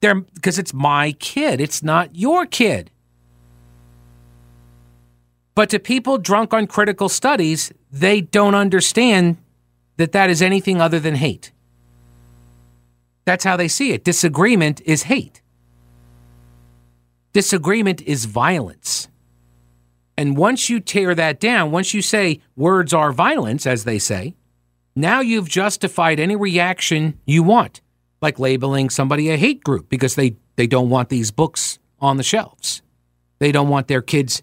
There, 0.00 0.14
because 0.14 0.58
it's 0.58 0.74
my 0.74 1.12
kid, 1.12 1.60
it's 1.60 1.82
not 1.82 2.14
your 2.14 2.44
kid. 2.44 2.90
But 5.54 5.70
to 5.70 5.78
people 5.78 6.18
drunk 6.18 6.52
on 6.52 6.66
critical 6.66 7.08
studies, 7.08 7.72
they 7.90 8.20
don't 8.20 8.54
understand 8.54 9.38
that 9.96 10.12
that 10.12 10.28
is 10.28 10.42
anything 10.42 10.82
other 10.82 11.00
than 11.00 11.14
hate. 11.14 11.50
That's 13.24 13.42
how 13.42 13.56
they 13.56 13.68
see 13.68 13.92
it. 13.92 14.04
Disagreement 14.04 14.82
is 14.84 15.04
hate. 15.04 15.40
Disagreement 17.32 18.02
is 18.02 18.26
violence. 18.26 19.08
And 20.18 20.36
once 20.36 20.70
you 20.70 20.80
tear 20.80 21.14
that 21.14 21.40
down, 21.40 21.70
once 21.70 21.92
you 21.92 22.02
say 22.02 22.40
words 22.56 22.94
are 22.94 23.12
violence, 23.12 23.66
as 23.66 23.84
they 23.84 23.98
say, 23.98 24.34
now 24.94 25.20
you've 25.20 25.48
justified 25.48 26.18
any 26.18 26.36
reaction 26.36 27.18
you 27.26 27.42
want, 27.42 27.82
like 28.22 28.38
labeling 28.38 28.88
somebody 28.88 29.28
a 29.30 29.36
hate 29.36 29.62
group 29.62 29.90
because 29.90 30.14
they, 30.14 30.36
they 30.56 30.66
don't 30.66 30.88
want 30.88 31.10
these 31.10 31.30
books 31.30 31.78
on 32.00 32.16
the 32.16 32.22
shelves. 32.22 32.82
They 33.38 33.52
don't 33.52 33.68
want 33.68 33.88
their 33.88 34.00
kids 34.00 34.42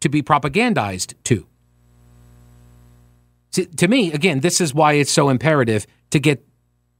to 0.00 0.08
be 0.08 0.22
propagandized 0.22 1.14
to. 1.24 1.46
to. 3.52 3.66
To 3.66 3.88
me, 3.88 4.12
again, 4.12 4.40
this 4.40 4.60
is 4.60 4.72
why 4.72 4.94
it's 4.94 5.10
so 5.10 5.28
imperative 5.28 5.86
to 6.10 6.20
get 6.20 6.44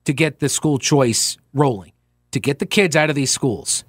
to 0.05 0.13
get 0.13 0.41
the 0.41 0.49
school 0.49 0.79
choice 0.79 1.37
rolling, 1.55 1.93
to 2.33 2.41
get 2.41 2.59
the 2.59 2.67
kids 2.67 2.97
out 2.97 3.09
of 3.09 3.15
these 3.15 3.31
schools. 3.31 3.85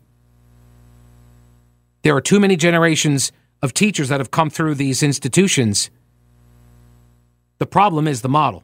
There 2.03 2.15
are 2.15 2.21
too 2.21 2.39
many 2.39 2.55
generations 2.55 3.31
of 3.63 3.73
teachers 3.73 4.09
that 4.09 4.19
have 4.19 4.29
come 4.29 4.49
through 4.49 4.75
these 4.75 5.01
institutions. 5.01 5.89
The 7.59 7.65
problem 7.65 8.07
is 8.07 8.21
the 8.21 8.29
model. 8.29 8.63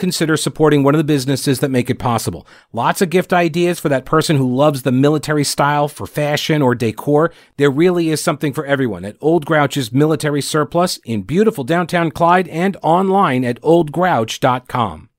consider 0.01 0.35
supporting 0.35 0.83
one 0.83 0.95
of 0.95 0.97
the 0.97 1.05
businesses 1.05 1.59
that 1.59 1.71
make 1.71 1.89
it 1.89 1.99
possible. 1.99 2.45
Lots 2.73 3.01
of 3.01 3.11
gift 3.11 3.31
ideas 3.31 3.79
for 3.79 3.87
that 3.87 4.03
person 4.03 4.35
who 4.35 4.53
loves 4.53 4.81
the 4.81 4.91
military 4.91 5.45
style 5.45 5.87
for 5.87 6.05
fashion 6.05 6.61
or 6.61 6.75
decor. 6.75 7.31
There 7.57 7.69
really 7.69 8.09
is 8.09 8.21
something 8.21 8.51
for 8.51 8.65
everyone 8.65 9.05
at 9.05 9.15
Old 9.21 9.45
Grouch's 9.45 9.93
Military 9.93 10.41
Surplus 10.41 10.97
in 11.05 11.21
beautiful 11.21 11.63
downtown 11.63 12.09
Clyde 12.09 12.49
and 12.49 12.75
online 12.81 13.45
at 13.45 13.61
oldgrouch.com. 13.61 15.09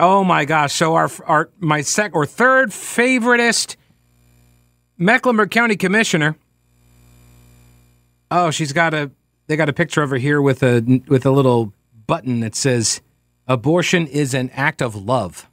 Oh 0.00 0.24
my 0.24 0.44
gosh! 0.44 0.74
So 0.74 0.94
our 0.94 1.10
our 1.26 1.50
my 1.58 1.80
sec 1.80 2.14
or 2.14 2.26
third 2.26 2.70
favoriteest 2.70 3.76
Mecklenburg 4.96 5.50
County 5.50 5.76
Commissioner. 5.76 6.36
Oh, 8.30 8.50
she's 8.50 8.72
got 8.72 8.94
a. 8.94 9.10
They 9.46 9.56
got 9.56 9.68
a 9.68 9.72
picture 9.72 10.02
over 10.02 10.16
here 10.16 10.42
with 10.42 10.62
a 10.62 11.02
with 11.08 11.24
a 11.24 11.30
little 11.30 11.72
button 12.06 12.40
that 12.40 12.54
says 12.54 13.00
Abortion 13.48 14.06
is 14.06 14.34
an 14.34 14.50
act 14.50 14.82
of 14.82 14.94
love. 14.94 15.48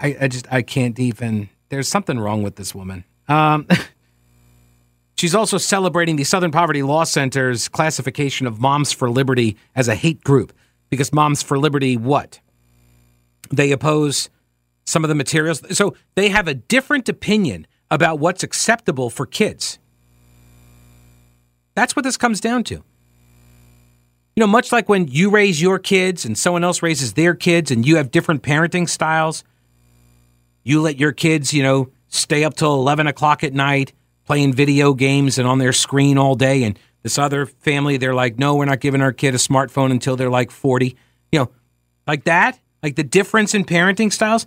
I, 0.00 0.16
I 0.22 0.28
just 0.28 0.52
I 0.52 0.62
can't 0.62 0.98
even. 0.98 1.48
There's 1.68 1.88
something 1.88 2.18
wrong 2.18 2.42
with 2.42 2.56
this 2.56 2.74
woman. 2.74 3.04
Um, 3.28 3.68
she's 5.16 5.34
also 5.34 5.56
celebrating 5.56 6.16
the 6.16 6.24
Southern 6.24 6.50
Poverty 6.50 6.82
Law 6.82 7.04
Center's 7.04 7.68
classification 7.68 8.46
of 8.46 8.60
Moms 8.60 8.92
for 8.92 9.08
Liberty 9.08 9.56
as 9.76 9.86
a 9.86 9.94
hate 9.94 10.24
group 10.24 10.52
because 10.90 11.12
Moms 11.12 11.42
for 11.42 11.58
Liberty 11.58 11.96
what? 11.96 12.40
They 13.50 13.70
oppose 13.70 14.30
some 14.84 15.04
of 15.04 15.08
the 15.08 15.14
materials. 15.14 15.62
So 15.76 15.94
they 16.14 16.30
have 16.30 16.48
a 16.48 16.54
different 16.54 17.08
opinion 17.08 17.66
about 17.90 18.18
what's 18.18 18.42
acceptable 18.42 19.10
for 19.10 19.26
kids. 19.26 19.78
That's 21.74 21.94
what 21.94 22.04
this 22.04 22.16
comes 22.16 22.40
down 22.40 22.64
to. 22.64 22.82
You 24.38 24.40
know, 24.40 24.46
much 24.46 24.70
like 24.70 24.88
when 24.88 25.08
you 25.08 25.30
raise 25.30 25.60
your 25.60 25.80
kids 25.80 26.24
and 26.24 26.38
someone 26.38 26.62
else 26.62 26.80
raises 26.80 27.14
their 27.14 27.34
kids 27.34 27.72
and 27.72 27.84
you 27.84 27.96
have 27.96 28.12
different 28.12 28.44
parenting 28.44 28.88
styles, 28.88 29.42
you 30.62 30.80
let 30.80 30.96
your 30.96 31.10
kids, 31.10 31.52
you 31.52 31.64
know, 31.64 31.90
stay 32.06 32.44
up 32.44 32.54
till 32.54 32.72
11 32.74 33.08
o'clock 33.08 33.42
at 33.42 33.52
night 33.52 33.94
playing 34.26 34.52
video 34.52 34.94
games 34.94 35.38
and 35.38 35.48
on 35.48 35.58
their 35.58 35.72
screen 35.72 36.18
all 36.18 36.36
day. 36.36 36.62
And 36.62 36.78
this 37.02 37.18
other 37.18 37.46
family, 37.46 37.96
they're 37.96 38.14
like, 38.14 38.38
no, 38.38 38.54
we're 38.54 38.64
not 38.66 38.78
giving 38.78 39.02
our 39.02 39.12
kid 39.12 39.34
a 39.34 39.38
smartphone 39.38 39.90
until 39.90 40.14
they're 40.14 40.30
like 40.30 40.52
40. 40.52 40.96
You 41.32 41.40
know, 41.40 41.50
like 42.06 42.22
that, 42.22 42.60
like 42.80 42.94
the 42.94 43.02
difference 43.02 43.56
in 43.56 43.64
parenting 43.64 44.12
styles. 44.12 44.46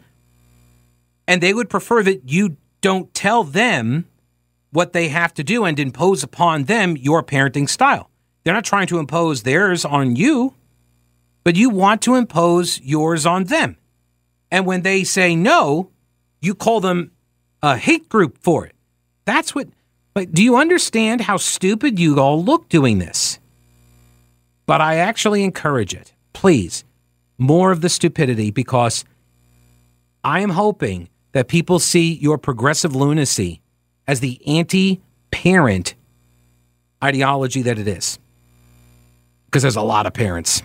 And 1.27 1.43
they 1.43 1.53
would 1.53 1.69
prefer 1.69 2.01
that 2.03 2.29
you 2.29 2.55
don't 2.79 3.13
tell 3.13 3.43
them 3.43 4.07
what 4.69 4.93
they 4.93 5.09
have 5.09 5.33
to 5.33 5.43
do 5.43 5.65
and 5.65 5.77
impose 5.77 6.23
upon 6.23 6.63
them 6.63 6.95
your 6.95 7.21
parenting 7.23 7.67
style. 7.67 8.10
They're 8.43 8.53
not 8.53 8.65
trying 8.65 8.87
to 8.87 8.99
impose 8.99 9.43
theirs 9.43 9.85
on 9.85 10.15
you, 10.15 10.55
but 11.43 11.55
you 11.55 11.69
want 11.69 12.01
to 12.03 12.15
impose 12.15 12.79
yours 12.81 13.25
on 13.25 13.45
them. 13.45 13.77
And 14.49 14.65
when 14.65 14.81
they 14.81 15.03
say 15.03 15.35
no, 15.35 15.89
you 16.41 16.55
call 16.55 16.81
them 16.81 17.11
a 17.61 17.77
hate 17.77 18.09
group 18.09 18.37
for 18.39 18.65
it. 18.65 18.75
That's 19.25 19.53
what, 19.53 19.67
like, 20.15 20.31
do 20.31 20.43
you 20.43 20.57
understand 20.57 21.21
how 21.21 21.37
stupid 21.37 21.99
you 21.99 22.19
all 22.19 22.43
look 22.43 22.67
doing 22.67 22.99
this? 22.99 23.39
But 24.65 24.81
I 24.81 24.95
actually 24.95 25.43
encourage 25.43 25.93
it. 25.93 26.13
Please, 26.33 26.83
more 27.37 27.71
of 27.71 27.81
the 27.81 27.89
stupidity 27.89 28.51
because 28.51 29.05
I 30.23 30.41
am 30.41 30.51
hoping 30.51 31.09
that 31.33 31.47
people 31.47 31.79
see 31.79 32.13
your 32.13 32.37
progressive 32.37 32.95
lunacy 32.95 33.61
as 34.07 34.19
the 34.19 34.41
anti 34.45 35.01
parent 35.29 35.95
ideology 37.03 37.61
that 37.61 37.79
it 37.79 37.87
is 37.87 38.19
because 39.51 39.63
there's 39.63 39.75
a 39.75 39.81
lot 39.81 40.05
of 40.05 40.13
parents. 40.13 40.63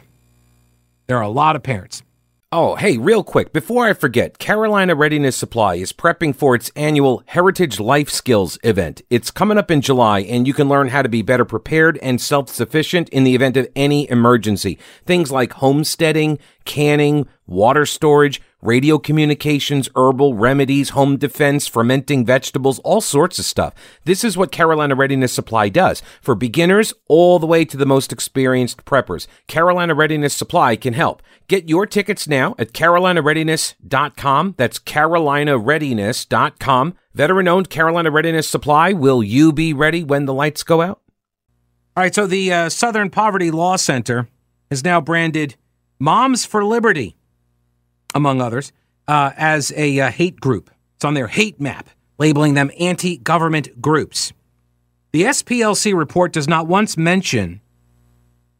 There 1.09 1.17
are 1.17 1.23
a 1.23 1.29
lot 1.29 1.57
of 1.57 1.65
parents. 1.65 2.05
Oh, 2.53 2.77
hey, 2.77 2.97
real 2.97 3.25
quick, 3.25 3.53
before 3.53 3.89
I 3.89 3.93
forget, 3.93 4.39
Carolina 4.39 4.95
Readiness 4.95 5.37
Supply 5.37 5.75
is 5.75 5.93
prepping 5.93 6.33
for 6.35 6.55
its 6.55 6.71
annual 6.77 7.25
Heritage 7.27 7.81
Life 7.81 8.09
Skills 8.09 8.57
event. 8.63 9.03
It's 9.11 9.33
coming 9.33 9.59
up 9.59 9.73
in 9.73 9.81
July, 9.81 10.21
and 10.21 10.47
you 10.47 10.55
can 10.55 10.69
learn 10.69 10.89
how 10.89 11.03
to 11.03 11.09
be 11.09 11.23
better 11.23 11.45
prepared 11.45 11.99
and 11.99 12.21
self 12.21 12.49
sufficient 12.49 13.09
in 13.09 13.25
the 13.25 13.35
event 13.35 13.57
of 13.57 13.69
any 13.75 14.09
emergency. 14.09 14.79
Things 15.05 15.33
like 15.33 15.55
homesteading, 15.55 16.39
canning, 16.67 17.27
water 17.47 17.87
storage, 17.87 18.43
radio 18.61 18.99
communications, 18.99 19.89
herbal 19.95 20.35
remedies, 20.35 20.91
home 20.91 21.17
defense, 21.17 21.67
fermenting 21.67 22.27
vegetables, 22.27 22.79
all 22.81 23.01
sorts 23.01 23.39
of 23.39 23.45
stuff. 23.45 23.73
This 24.05 24.25
is 24.25 24.37
what 24.37 24.53
Carolina 24.53 24.95
Readiness 24.95 25.33
Supply 25.33 25.69
does 25.69 26.03
for 26.21 26.35
beginners 26.35 26.93
all 27.09 27.39
the 27.39 27.47
way 27.47 27.65
to 27.65 27.77
the 27.77 27.87
most 27.87 28.13
experienced 28.13 28.85
preppers. 28.85 29.29
Carolina 29.47 29.95
Readiness 29.95 30.35
Supply 30.35 30.75
can 30.77 30.95
help. 30.95 31.23
Get 31.49 31.69
your 31.69 31.87
tickets 31.87 32.27
now 32.27 32.57
at 32.59 32.73
carolinareadiness.com. 32.73 34.55
That's 34.57 34.81
carolinareadiness.com. 34.81 36.95
Veteran 37.15 37.49
owned 37.49 37.71
Carolina 37.71 38.11
Readiness 38.11 38.49
Supply. 38.49 38.93
Will 38.93 39.23
you 39.23 39.53
be 39.53 39.73
ready 39.73 40.03
when 40.03 40.27
the 40.27 40.35
lights 40.35 40.63
go 40.63 40.83
out? 40.83 41.01
All 41.97 42.03
right, 42.03 42.15
so 42.15 42.27
the 42.27 42.53
uh, 42.53 42.69
Southern 42.69 43.09
Poverty 43.09 43.51
Law 43.51 43.77
Center 43.77 44.29
is 44.71 44.85
now 44.85 45.01
branded 45.01 45.57
Moms 45.99 46.45
for 46.45 46.65
Liberty 46.65 47.17
among 48.17 48.41
others, 48.41 48.73
uh, 49.07 49.31
as 49.37 49.73
a 49.77 50.01
uh, 50.01 50.11
hate 50.11 50.41
group. 50.41 50.71
It's 50.97 51.05
on 51.05 51.15
their 51.15 51.29
hate 51.29 51.61
map, 51.61 51.89
labeling 52.19 52.55
them 52.55 52.71
anti 52.81 53.19
government 53.19 53.81
groups. 53.81 54.33
The 55.13 55.25
SPLC 55.25 55.97
report 55.97 56.33
does 56.33 56.49
not 56.49 56.67
once 56.67 56.97
mention 56.97 57.61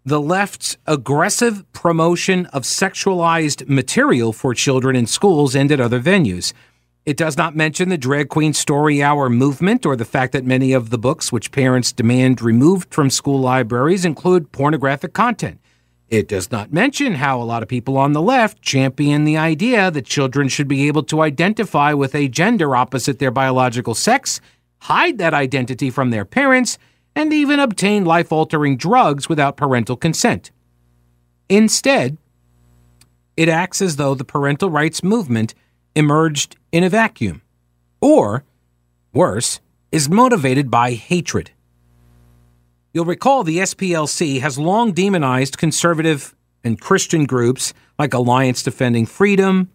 the 0.05 0.21
left's 0.21 0.77
aggressive 0.87 1.71
promotion 1.73 2.47
of 2.47 2.63
sexualized 2.63 3.69
material 3.69 4.33
for 4.33 4.55
children 4.55 4.95
in 4.95 5.07
schools 5.07 5.57
and 5.57 5.73
at 5.73 5.81
other 5.81 6.01
venues. 6.01 6.53
It 7.05 7.17
does 7.17 7.37
not 7.37 7.57
mention 7.57 7.89
the 7.89 7.99
drag 7.99 8.29
queen 8.29 8.53
story 8.53 9.03
hour 9.03 9.29
movement 9.29 9.85
or 9.85 9.97
the 9.97 10.05
fact 10.05 10.33
that 10.33 10.45
many 10.45 10.73
of 10.73 10.91
the 10.91 10.99
books 10.99 11.33
which 11.33 11.51
parents 11.51 11.93
demand 11.93 12.41
removed 12.41 12.93
from 12.93 13.11
school 13.11 13.41
libraries 13.41 14.05
include 14.05 14.53
pornographic 14.53 15.13
content. 15.13 15.61
It 16.09 16.29
does 16.29 16.53
not 16.53 16.73
mention 16.73 17.15
how 17.15 17.41
a 17.41 17.45
lot 17.45 17.63
of 17.65 17.69
people 17.69 17.99
on 17.99 18.13
the 18.13 18.23
left 18.23 18.63
champion 18.63 19.25
the 19.25 19.37
idea 19.37 19.91
that 19.91 20.07
children 20.07 20.49
should 20.49 20.69
be 20.69 20.87
able 20.87 21.03
to 21.05 21.23
identify 21.23 21.93
with 21.93 22.15
a 22.15 22.29
gender 22.29 22.77
opposite 22.77 23.19
their 23.19 23.33
biological 23.33 23.95
sex, 23.95 24.41
hide 24.83 25.19
that 25.19 25.35
identity 25.35 25.91
from 25.91 26.11
their 26.11 26.25
parents, 26.25 26.79
and 27.17 27.33
even 27.33 27.59
obtain 27.59 28.05
life 28.05 28.31
altering 28.31 28.77
drugs 28.77 29.29
without 29.29 29.57
parental 29.57 29.97
consent. 29.97 30.53
Instead, 31.49 32.19
it 33.37 33.49
acts 33.49 33.83
as 33.83 33.97
though 33.97 34.15
the 34.15 34.25
parental 34.25 34.71
rights 34.71 35.03
movement 35.03 35.55
emerged 35.97 36.57
in 36.71 36.85
a 36.85 36.89
vacuum, 36.89 37.43
or, 38.01 38.45
worse, 39.13 39.61
is 39.91 40.09
motivated 40.09 40.71
by 40.71 40.93
hatred. 40.93 41.51
You'll 42.97 43.05
recall 43.05 43.45
the 43.45 43.59
SPLC 43.59 44.41
has 44.41 44.59
long 44.59 44.93
demonized 44.93 45.59
conservative 45.59 46.35
and 46.65 46.81
Christian 46.81 47.27
groups 47.27 47.75
like 47.99 48.15
Alliance 48.15 48.63
Defending 48.63 49.05
Freedom, 49.05 49.71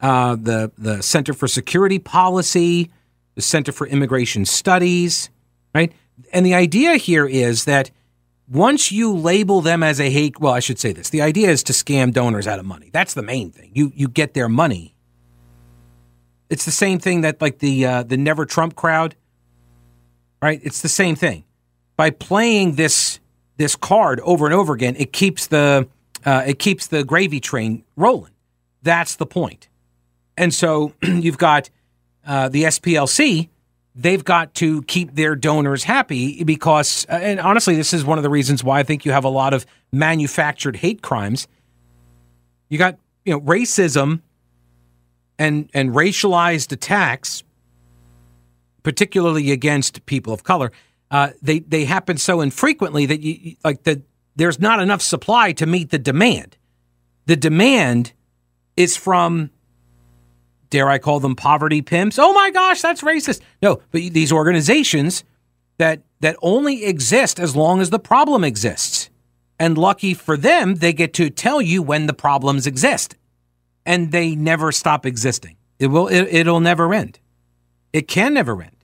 uh, 0.00 0.34
the, 0.34 0.72
the 0.76 1.00
Center 1.00 1.32
for 1.32 1.46
Security 1.46 2.00
Policy, 2.00 2.90
the 3.36 3.40
Center 3.40 3.70
for 3.70 3.86
Immigration 3.86 4.46
Studies, 4.46 5.30
right? 5.76 5.92
And 6.32 6.44
the 6.44 6.54
idea 6.54 6.96
here 6.96 7.24
is 7.24 7.66
that 7.66 7.92
once 8.48 8.90
you 8.90 9.14
label 9.14 9.60
them 9.60 9.84
as 9.84 10.00
a 10.00 10.10
hate, 10.10 10.40
well, 10.40 10.52
I 10.52 10.58
should 10.58 10.80
say 10.80 10.92
this: 10.92 11.10
the 11.10 11.22
idea 11.22 11.50
is 11.50 11.62
to 11.62 11.72
scam 11.72 12.12
donors 12.12 12.48
out 12.48 12.58
of 12.58 12.64
money. 12.66 12.90
That's 12.92 13.14
the 13.14 13.22
main 13.22 13.52
thing. 13.52 13.70
You 13.74 13.92
you 13.94 14.08
get 14.08 14.34
their 14.34 14.48
money. 14.48 14.96
It's 16.48 16.64
the 16.64 16.72
same 16.72 16.98
thing 16.98 17.20
that 17.20 17.40
like 17.40 17.60
the 17.60 17.86
uh, 17.86 18.02
the 18.02 18.16
Never 18.16 18.44
Trump 18.44 18.74
crowd, 18.74 19.14
right? 20.42 20.58
It's 20.64 20.82
the 20.82 20.88
same 20.88 21.14
thing 21.14 21.44
by 22.00 22.08
playing 22.08 22.76
this 22.76 23.20
this 23.58 23.76
card 23.76 24.20
over 24.20 24.46
and 24.46 24.54
over 24.54 24.72
again, 24.72 24.96
it 24.96 25.12
keeps 25.12 25.48
the 25.48 25.86
uh, 26.24 26.44
it 26.46 26.58
keeps 26.58 26.86
the 26.86 27.04
gravy 27.04 27.40
train 27.40 27.84
rolling. 27.94 28.32
That's 28.82 29.16
the 29.16 29.26
point. 29.26 29.68
And 30.34 30.54
so 30.54 30.94
you've 31.02 31.36
got 31.36 31.68
uh, 32.26 32.48
the 32.48 32.62
SPLC. 32.62 33.50
They've 33.94 34.24
got 34.24 34.54
to 34.54 34.80
keep 34.84 35.14
their 35.14 35.36
donors 35.36 35.84
happy 35.84 36.42
because, 36.42 37.04
uh, 37.10 37.16
and 37.16 37.38
honestly, 37.38 37.76
this 37.76 37.92
is 37.92 38.02
one 38.02 38.16
of 38.16 38.22
the 38.22 38.30
reasons 38.30 38.64
why 38.64 38.78
I 38.78 38.82
think 38.82 39.04
you 39.04 39.12
have 39.12 39.24
a 39.24 39.28
lot 39.28 39.52
of 39.52 39.66
manufactured 39.92 40.76
hate 40.76 41.02
crimes. 41.02 41.48
You 42.70 42.78
got 42.78 42.96
you 43.26 43.34
know 43.34 43.42
racism 43.42 44.22
and 45.38 45.68
and 45.74 45.90
racialized 45.90 46.72
attacks, 46.72 47.44
particularly 48.82 49.52
against 49.52 50.06
people 50.06 50.32
of 50.32 50.44
color 50.44 50.72
uh, 51.10 51.30
they 51.42 51.60
they 51.60 51.84
happen 51.84 52.16
so 52.16 52.40
infrequently 52.40 53.06
that 53.06 53.20
you 53.20 53.56
like 53.64 53.82
the 53.82 54.02
there's 54.36 54.60
not 54.60 54.80
enough 54.80 55.02
supply 55.02 55.52
to 55.52 55.66
meet 55.66 55.90
the 55.90 55.98
demand. 55.98 56.56
The 57.26 57.36
demand 57.36 58.12
is 58.76 58.96
from 58.96 59.50
dare 60.70 60.88
I 60.88 60.98
call 60.98 61.20
them 61.20 61.36
poverty 61.36 61.82
pimps? 61.82 62.18
Oh 62.18 62.32
my 62.32 62.50
gosh, 62.50 62.80
that's 62.80 63.02
racist. 63.02 63.40
No, 63.60 63.80
but 63.90 64.00
these 64.12 64.32
organizations 64.32 65.24
that 65.78 66.02
that 66.20 66.36
only 66.42 66.84
exist 66.84 67.40
as 67.40 67.56
long 67.56 67.80
as 67.80 67.90
the 67.90 67.98
problem 67.98 68.44
exists. 68.44 69.10
And 69.58 69.76
lucky 69.76 70.14
for 70.14 70.36
them, 70.36 70.76
they 70.76 70.92
get 70.92 71.12
to 71.14 71.28
tell 71.28 71.60
you 71.60 71.82
when 71.82 72.06
the 72.06 72.14
problems 72.14 72.66
exist. 72.66 73.16
And 73.84 74.12
they 74.12 74.34
never 74.34 74.72
stop 74.72 75.04
existing. 75.04 75.56
It 75.78 75.88
will 75.88 76.08
it, 76.08 76.28
it'll 76.30 76.60
never 76.60 76.94
end. 76.94 77.18
It 77.92 78.06
can 78.06 78.34
never 78.34 78.62
end. 78.62 78.76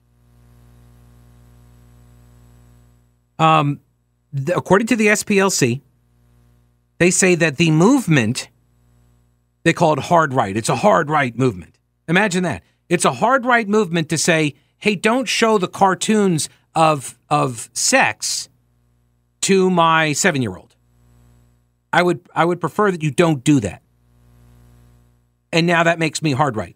Um, 3.39 3.79
the, 4.33 4.55
according 4.55 4.87
to 4.87 4.95
the 4.95 5.07
SPLC, 5.07 5.81
they 6.97 7.11
say 7.11 7.35
that 7.35 7.57
the 7.57 7.71
movement, 7.71 8.49
they 9.63 9.73
call 9.73 9.93
it 9.93 9.99
hard 9.99 10.33
right. 10.33 10.55
It's 10.55 10.69
a 10.69 10.75
hard 10.75 11.09
right 11.09 11.37
movement. 11.37 11.77
Imagine 12.07 12.43
that. 12.43 12.63
It's 12.89 13.05
a 13.05 13.13
hard 13.13 13.45
right 13.45 13.67
movement 13.67 14.09
to 14.09 14.17
say, 14.17 14.55
hey, 14.77 14.95
don't 14.95 15.27
show 15.27 15.57
the 15.57 15.67
cartoons 15.67 16.49
of, 16.73 17.17
of 17.29 17.69
sex 17.73 18.49
to 19.41 19.69
my 19.69 20.13
seven 20.13 20.41
year 20.41 20.55
old. 20.55 20.75
I 21.91 22.03
would, 22.03 22.21
I 22.33 22.45
would 22.45 22.59
prefer 22.59 22.91
that 22.91 23.03
you 23.03 23.11
don't 23.11 23.43
do 23.43 23.59
that. 23.61 23.81
And 25.51 25.65
now 25.65 25.83
that 25.83 25.99
makes 25.99 26.21
me 26.21 26.33
hard 26.33 26.55
right. 26.55 26.75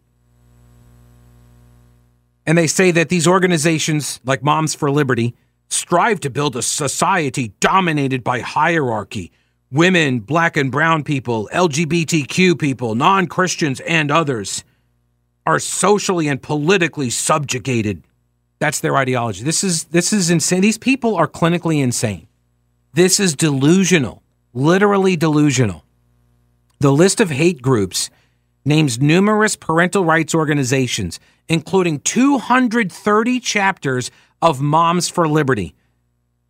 And 2.46 2.58
they 2.58 2.68
say 2.68 2.92
that 2.92 3.10
these 3.10 3.28
organizations 3.28 4.20
like 4.26 4.44
Moms 4.44 4.74
for 4.74 4.90
Liberty 4.90 5.36
strive 5.72 6.20
to 6.22 6.30
build 6.30 6.56
a 6.56 6.62
society 6.62 7.54
dominated 7.60 8.24
by 8.24 8.42
hierarchy. 8.42 9.32
Women, 9.72 10.20
black 10.20 10.58
and 10.58 10.72
brown 10.72 11.04
people, 11.04 11.50
LGBTQ 11.54 12.60
people, 12.60 12.94
non 12.94 13.28
Christians, 13.28 13.80
and 13.82 14.12
others 14.12 14.64
are 15.46 15.60
socially 15.60 16.28
and 16.28 16.42
politically 16.42 17.10
subjugated. 17.10 18.04
That's 18.60 18.82
their 18.82 18.98
ideology. 18.98 19.44
This 19.44 19.64
is 19.64 19.86
this 19.86 20.12
is 20.12 20.30
insane. 20.30 20.62
These 20.62 20.78
people 20.78 21.16
are 21.16 21.28
clinically 21.28 21.82
insane. 21.82 22.28
This 22.94 23.20
is 23.20 23.36
delusional, 23.36 24.22
literally 24.54 25.16
delusional. 25.16 25.86
The 26.80 26.92
list 26.92 27.22
of 27.22 27.30
hate 27.30 27.62
groups 27.62 28.10
names 28.66 29.00
numerous 29.00 29.56
parental 29.56 30.06
rights 30.06 30.36
organizations, 30.36 31.20
including 31.52 32.00
230 32.00 33.40
chapters 33.42 34.10
of 34.42 34.62
Moms 34.62 35.10
for 35.10 35.28
Liberty, 35.28 35.76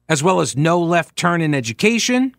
as 0.08 0.22
well 0.22 0.42
as 0.42 0.56
No 0.56 0.80
Left 0.80 1.16
Turn 1.16 1.42
in 1.42 1.56
Education, 1.56 2.36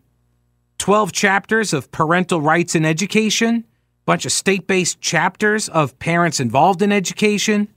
12 0.77 1.11
chapters 1.11 1.73
of 1.73 1.91
Parental 1.91 2.39
Rights 2.39 2.73
in 2.73 2.85
Education, 2.85 3.65
a 3.67 4.05
bunch 4.05 4.25
of 4.25 4.31
state 4.31 4.65
based 4.65 5.01
chapters 5.01 5.67
of 5.67 5.99
parents 5.99 6.39
involved 6.39 6.81
in 6.81 6.93
education. 6.93 7.67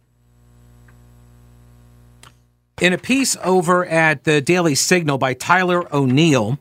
In 2.80 2.92
a 2.92 2.98
piece 2.98 3.36
over 3.42 3.84
at 3.86 4.22
the 4.22 4.40
Daily 4.40 4.76
Signal 4.76 5.18
by 5.18 5.34
Tyler 5.34 5.92
O'Neill, 5.92 6.60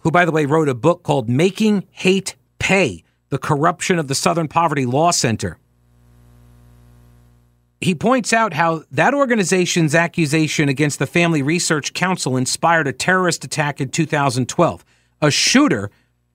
who, 0.00 0.10
by 0.10 0.24
the 0.24 0.32
way, 0.32 0.46
wrote 0.46 0.68
a 0.68 0.74
book 0.74 1.04
called 1.04 1.28
Making 1.28 1.86
Hate 1.92 2.34
Pay 2.58 3.04
The 3.28 3.38
Corruption 3.38 4.00
of 4.00 4.08
the 4.08 4.16
Southern 4.16 4.48
Poverty 4.48 4.84
Law 4.84 5.12
Center 5.12 5.58
he 7.80 7.94
points 7.94 8.32
out 8.32 8.54
how 8.54 8.82
that 8.90 9.14
organization's 9.14 9.94
accusation 9.94 10.68
against 10.68 10.98
the 10.98 11.06
Family 11.06 11.42
Research 11.42 11.92
Council 11.92 12.36
inspired 12.36 12.88
a 12.88 12.92
terrorist 12.92 13.44
attack 13.44 13.80
in 13.80 13.88
2012. 13.88 14.84
A 15.20 15.30
shooter 15.30 15.90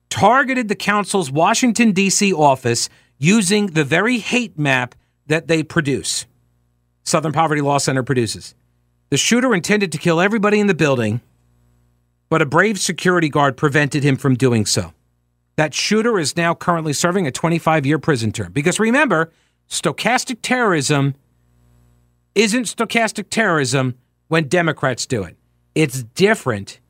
targeted 0.08 0.68
the 0.68 0.74
council's 0.74 1.30
Washington, 1.30 1.92
D.C. 1.92 2.32
office 2.32 2.88
using 3.18 3.68
the 3.68 3.84
very 3.84 4.18
hate 4.18 4.58
map 4.58 4.94
that 5.26 5.48
they 5.48 5.62
produce. 5.62 6.26
Southern 7.02 7.32
Poverty 7.32 7.60
Law 7.60 7.78
Center 7.78 8.02
produces. 8.02 8.54
The 9.10 9.18
shooter 9.18 9.54
intended 9.54 9.92
to 9.92 9.98
kill 9.98 10.20
everybody 10.20 10.60
in 10.60 10.66
the 10.66 10.74
building, 10.74 11.20
but 12.30 12.40
a 12.40 12.46
brave 12.46 12.80
security 12.80 13.28
guard 13.28 13.56
prevented 13.56 14.02
him 14.02 14.16
from 14.16 14.34
doing 14.34 14.64
so. 14.64 14.94
That 15.56 15.74
shooter 15.74 16.18
is 16.18 16.36
now 16.36 16.54
currently 16.54 16.94
serving 16.94 17.26
a 17.26 17.30
25 17.30 17.84
year 17.84 17.98
prison 17.98 18.32
term. 18.32 18.52
Because 18.52 18.80
remember, 18.80 19.30
stochastic 19.68 20.38
terrorism 20.42 21.14
isn't 22.34 22.64
stochastic 22.64 23.30
terrorism 23.30 23.96
when 24.28 24.48
Democrats 24.48 25.06
do 25.06 25.22
it. 25.22 25.36
It's 25.74 26.02
different 26.02 26.80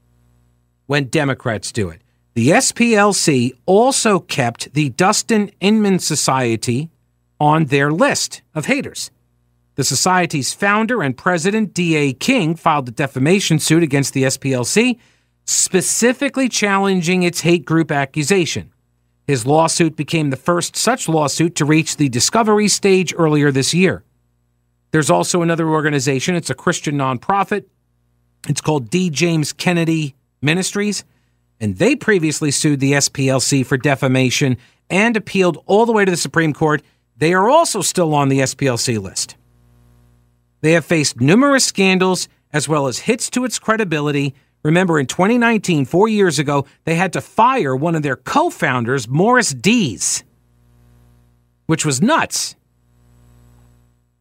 when 0.86 1.06
Democrats 1.06 1.72
do 1.72 1.88
it. 1.88 2.02
The 2.34 2.50
SPLC 2.50 3.52
also 3.66 4.18
kept 4.18 4.74
the 4.74 4.90
Dustin 4.90 5.50
Inman 5.60 5.98
Society 6.00 6.90
on 7.40 7.66
their 7.66 7.90
list 7.92 8.42
of 8.54 8.66
haters. 8.66 9.10
The 9.76 9.84
Society's 9.84 10.54
founder 10.54 11.02
and 11.02 11.16
president, 11.16 11.74
D.A. 11.74 12.12
King, 12.12 12.54
filed 12.54 12.88
a 12.88 12.92
defamation 12.92 13.58
suit 13.58 13.82
against 13.82 14.14
the 14.14 14.24
SPLC, 14.24 14.98
specifically 15.44 16.48
challenging 16.48 17.22
its 17.22 17.40
hate 17.40 17.64
group 17.64 17.90
accusation. 17.90 18.72
His 19.26 19.46
lawsuit 19.46 19.96
became 19.96 20.30
the 20.30 20.36
first 20.36 20.76
such 20.76 21.08
lawsuit 21.08 21.54
to 21.56 21.64
reach 21.64 21.96
the 21.96 22.08
discovery 22.08 22.68
stage 22.68 23.14
earlier 23.16 23.50
this 23.50 23.74
year. 23.74 24.03
There's 24.94 25.10
also 25.10 25.42
another 25.42 25.68
organization, 25.68 26.36
it's 26.36 26.50
a 26.50 26.54
Christian 26.54 26.94
nonprofit. 26.94 27.64
It's 28.48 28.60
called 28.60 28.90
D. 28.90 29.10
James 29.10 29.52
Kennedy 29.52 30.14
Ministries, 30.40 31.02
and 31.58 31.78
they 31.78 31.96
previously 31.96 32.52
sued 32.52 32.78
the 32.78 32.92
SPLC 32.92 33.66
for 33.66 33.76
defamation 33.76 34.56
and 34.88 35.16
appealed 35.16 35.60
all 35.66 35.84
the 35.84 35.90
way 35.90 36.04
to 36.04 36.10
the 36.12 36.16
Supreme 36.16 36.52
Court. 36.52 36.80
They 37.16 37.34
are 37.34 37.50
also 37.50 37.82
still 37.82 38.14
on 38.14 38.28
the 38.28 38.38
SPLC 38.38 39.02
list. 39.02 39.34
They 40.60 40.74
have 40.74 40.84
faced 40.84 41.20
numerous 41.20 41.64
scandals 41.64 42.28
as 42.52 42.68
well 42.68 42.86
as 42.86 43.00
hits 43.00 43.28
to 43.30 43.44
its 43.44 43.58
credibility. 43.58 44.32
Remember, 44.62 45.00
in 45.00 45.06
2019, 45.06 45.86
four 45.86 46.06
years 46.06 46.38
ago, 46.38 46.66
they 46.84 46.94
had 46.94 47.12
to 47.14 47.20
fire 47.20 47.74
one 47.74 47.96
of 47.96 48.04
their 48.04 48.14
co 48.14 48.48
founders, 48.48 49.08
Morris 49.08 49.50
Dees, 49.50 50.22
which 51.66 51.84
was 51.84 52.00
nuts. 52.00 52.54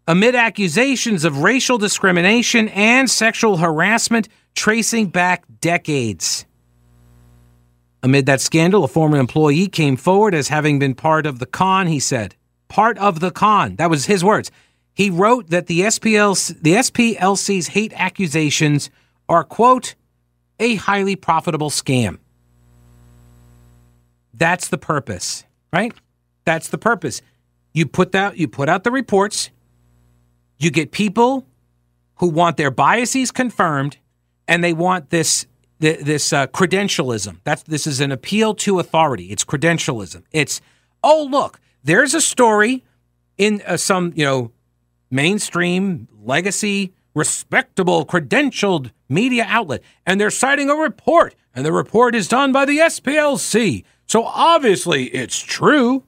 Amid 0.08 0.36
accusations 0.36 1.24
of 1.24 1.44
racial 1.44 1.78
discrimination 1.78 2.68
and 2.70 3.10
sexual 3.10 3.58
harassment 3.58 4.28
tracing 4.54 5.08
back 5.08 5.46
decades. 5.62 6.46
Amid 8.04 8.26
that 8.26 8.42
scandal, 8.42 8.84
a 8.84 8.90
former 8.90 9.18
employee 9.18 9.68
came 9.68 9.96
forward 9.96 10.36
as 10.36 10.50
having 10.50 10.78
been 10.78 10.94
part 10.94 11.26
of 11.26 11.40
the 11.40 11.46
con, 11.46 11.88
he 11.88 12.02
said. 12.02 12.36
Part 12.68 12.98
of 12.98 13.22
the 13.22 13.32
con. 13.32 13.78
That 13.78 13.90
was 13.90 14.06
his 14.06 14.26
words. 14.26 14.52
He 14.94 15.10
wrote 15.10 15.50
that 15.52 15.68
the 15.68 15.82
SPLC, 15.82 16.62
the 16.62 16.74
SPLC's 16.74 17.68
hate 17.68 17.94
accusations 17.96 18.90
are, 19.30 19.46
quote, 19.46 19.96
a 20.60 20.76
highly 20.76 21.16
profitable 21.16 21.70
scam. 21.70 22.20
That's 24.34 24.68
the 24.68 24.78
purpose, 24.78 25.46
right? 25.72 25.94
That's 26.44 26.68
the 26.68 26.78
purpose. 26.78 27.22
You 27.74 27.86
put 27.86 28.14
out 28.14 28.38
you 28.38 28.48
put 28.48 28.68
out 28.70 28.84
the 28.84 28.92
reports, 28.92 29.50
you 30.64 30.72
get 30.72 30.92
people 30.92 31.46
who 32.16 32.28
want 32.28 32.58
their 32.58 32.72
biases 32.72 33.32
confirmed 33.32 33.98
and 34.48 34.64
they 34.64 34.74
want 34.74 35.10
this 35.10 35.46
this 35.80 36.32
uh, 36.32 36.48
credentialism. 36.48 37.40
That's 37.44 37.64
this 37.64 37.86
is 37.86 38.00
an 38.00 38.12
appeal 38.12 38.56
to 38.56 38.80
authority. 38.80 39.26
It's 39.26 39.44
credentialism. 39.44 40.24
It's 40.32 40.62
oh 41.04 41.28
look, 41.30 41.60
there's 41.84 42.14
a 42.14 42.22
story 42.22 42.84
in 43.38 43.62
uh, 43.66 43.78
some 43.78 44.14
you 44.16 44.24
know 44.26 44.52
mainstream 45.12 46.08
legacy 46.24 46.94
respectable 47.14 48.06
credentialed 48.06 48.92
media 49.08 49.46
outlet 49.48 49.84
and 50.06 50.20
they're 50.20 50.32
citing 50.32 50.70
a 50.70 50.76
report 50.76 51.36
and 51.54 51.64
the 51.66 51.72
report 51.72 52.16
is 52.16 52.28
done 52.28 52.52
by 52.52 52.66
the 52.66 52.80
SPLC. 52.80 53.84
So 54.08 54.24
obviously 54.24 55.06
it's 55.06 55.40
true. 55.40 56.04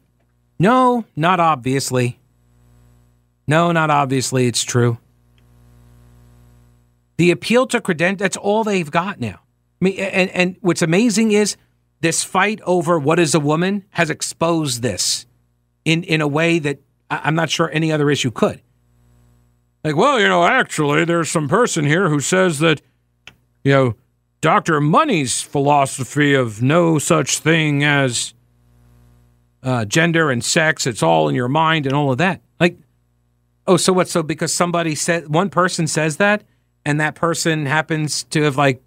No, 0.57 1.05
not 1.15 1.39
obviously. 1.39 2.19
No, 3.47 3.71
not 3.71 3.89
obviously 3.89 4.47
it's 4.47 4.63
true. 4.63 4.97
The 7.17 7.31
appeal 7.31 7.67
to 7.67 7.79
credential, 7.79 8.17
that's 8.17 8.38
all 8.38 8.63
they've 8.63 8.89
got 8.89 9.19
now. 9.19 9.39
I 9.81 9.86
mean, 9.86 9.99
and, 9.99 10.29
and 10.31 10.55
what's 10.62 10.81
amazing 10.81 11.31
is 11.31 11.55
this 12.01 12.23
fight 12.23 12.60
over 12.65 12.99
what 12.99 13.19
is 13.19 13.34
a 13.34 13.39
woman 13.39 13.86
has 13.91 14.10
exposed 14.10 14.81
this 14.81 15.25
in, 15.86 16.03
in 16.03 16.21
a 16.21 16.27
way 16.27 16.60
that 16.60 16.79
I'm 17.10 17.36
not 17.36 17.49
sure 17.49 17.69
any 17.71 17.91
other 17.91 18.10
issue 18.10 18.31
could. 18.31 18.62
Like, 19.84 19.95
well, 19.95 20.19
you 20.19 20.27
know, 20.27 20.43
actually, 20.43 21.05
there's 21.05 21.29
some 21.29 21.47
person 21.47 21.86
here 21.86 22.10
who 22.10 22.19
says 22.19 22.60
that, 22.60 22.81
you 23.63 23.71
know, 23.71 23.95
Dr. 24.41 24.81
Money's 24.81 25.41
philosophy 25.41 26.34
of 26.34 26.62
no 26.62 26.97
such 26.97 27.39
thing 27.39 27.84
as 27.84 28.34
uh, 29.63 29.86
gender 29.86 30.29
and 30.29 30.43
sex, 30.43 30.86
it's 30.86 31.01
all 31.01 31.27
in 31.27 31.36
your 31.36 31.47
mind 31.47 31.86
and 31.86 31.95
all 31.95 32.12
of 32.12 32.17
that. 32.19 32.41
Oh, 33.67 33.78
so 33.78 33.93
what? 33.93 34.08
So 34.08 34.21
because 34.23 34.54
somebody 34.54 34.95
said, 34.95 35.34
one 35.34 35.49
person 35.49 35.88
says 35.88 36.17
that, 36.17 36.43
and 36.86 36.99
that 36.99 37.15
person 37.15 37.65
happens 37.65 38.23
to 38.25 38.43
have 38.43 38.58
like 38.58 38.82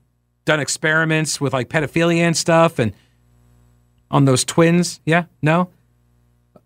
done 0.44 0.60
experiments 0.60 1.40
with 1.40 1.52
like 1.52 1.68
pedophilia 1.68 2.20
and 2.20 2.36
stuff 2.36 2.78
and 2.78 2.92
on 4.10 4.24
those 4.24 4.44
twins. 4.44 5.00
Yeah, 5.04 5.24
no. 5.42 5.68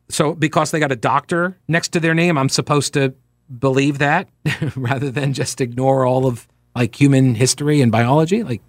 So 0.08 0.34
because 0.34 0.70
they 0.70 0.78
got 0.78 0.92
a 0.92 0.96
doctor 0.96 1.58
next 1.68 1.88
to 1.90 2.00
their 2.00 2.14
name, 2.14 2.36
I'm 2.36 2.50
supposed 2.50 2.92
to 2.94 3.14
believe 3.58 3.98
that 3.98 4.28
rather 4.76 5.10
than 5.10 5.32
just 5.32 5.60
ignore 5.60 6.06
all 6.06 6.26
of 6.26 6.46
like 6.74 6.98
human 7.00 7.34
history 7.34 7.80
and 7.80 7.90
biology. 7.90 8.42
Like, 8.42 8.62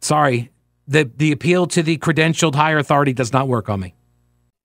sorry, 0.00 0.50
the 0.86 1.10
the 1.16 1.32
appeal 1.32 1.66
to 1.68 1.82
the 1.82 1.98
credentialed 1.98 2.54
higher 2.54 2.78
authority 2.78 3.12
does 3.12 3.32
not 3.32 3.48
work 3.48 3.68
on 3.68 3.80
me. 3.80 3.94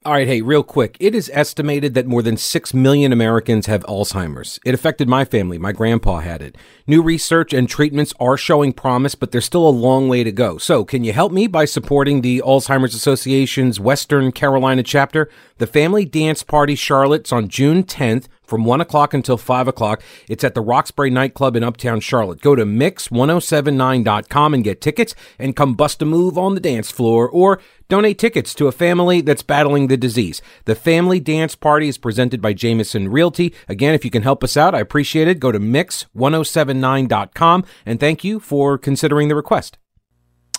All 0.06 0.14
right, 0.14 0.28
hey, 0.28 0.44
real 0.44 0.62
quick. 0.62 0.98
It 1.00 1.16
is 1.16 1.32
estimated 1.34 1.96
that 1.96 2.06
more 2.06 2.22
than 2.22 2.38
6 2.38 2.74
million 2.76 3.12
Americans 3.12 3.66
have 3.66 3.84
Alzheimer's. 3.86 4.60
It 4.64 4.76
affected 4.76 5.10
my 5.10 5.26
family. 5.26 5.58
My 5.58 5.72
grandpa 5.72 6.20
had 6.20 6.44
it. 6.44 6.56
New 6.86 7.02
research 7.02 7.54
and 7.54 7.68
treatments 7.68 8.14
are 8.20 8.38
showing 8.38 8.72
promise, 8.72 9.16
but 9.16 9.32
there's 9.32 9.46
still 9.46 9.68
a 9.68 9.70
long 9.70 10.08
way 10.08 10.24
to 10.24 10.32
go. 10.32 10.60
So, 10.60 10.86
can 10.86 11.04
you 11.04 11.12
help 11.12 11.32
me 11.32 11.48
by 11.48 11.66
supporting 11.66 12.22
the 12.22 12.44
Alzheimer's 12.46 12.94
Association's 12.94 13.80
Western 13.80 14.32
Carolina 14.32 14.84
chapter? 14.84 15.28
The 15.58 15.66
Family 15.66 16.06
Dance 16.06 16.44
Party 16.44 16.76
Charlotte's 16.76 17.32
on 17.32 17.50
June 17.50 17.84
10th 17.84 18.28
from 18.48 18.66
1 18.66 18.82
o'clock 18.82 19.14
until 19.14 19.38
5 19.38 19.68
o'clock. 19.68 20.02
It's 20.30 20.44
at 20.44 20.56
the 20.56 20.62
Roxbury 20.62 21.10
nightclub 21.10 21.56
in 21.56 21.64
Uptown 21.64 22.00
Charlotte. 22.00 22.42
Go 22.42 22.56
to 22.56 22.66
mix1079.com 22.66 24.54
and 24.54 24.64
get 24.64 24.82
tickets 24.82 25.16
and 25.40 25.56
come 25.56 25.76
bust 25.76 26.02
a 26.02 26.06
move 26.06 26.38
on 26.38 26.56
the 26.56 26.62
dance 26.62 26.92
floor 26.92 27.30
or 27.30 27.60
donate 27.88 28.18
tickets 28.18 28.54
to 28.56 28.68
a 28.68 28.72
family 28.72 29.22
that's 29.22 29.44
battling 29.44 29.88
the 29.88 29.98
disease. 29.98 30.42
The 30.66 30.76
Family 30.76 31.20
Dance 31.20 31.56
Party 31.56 31.88
is 31.88 31.98
presented 31.98 32.42
by 32.42 32.54
Jameson 32.54 33.10
Realty. 33.10 33.54
Again, 33.68 33.94
if 33.94 34.04
you 34.04 34.12
can 34.12 34.24
help 34.24 34.44
us 34.44 34.58
out, 34.58 34.76
I 34.76 34.80
appreciate 34.80 35.28
it. 35.28 35.40
Go 35.40 35.52
to 35.52 35.60
mix1079.com 35.60 37.66
and 37.86 38.00
thank 38.00 38.24
you 38.24 38.40
for 38.40 38.78
considering 38.78 39.28
the 39.28 39.36
request. 39.36 39.78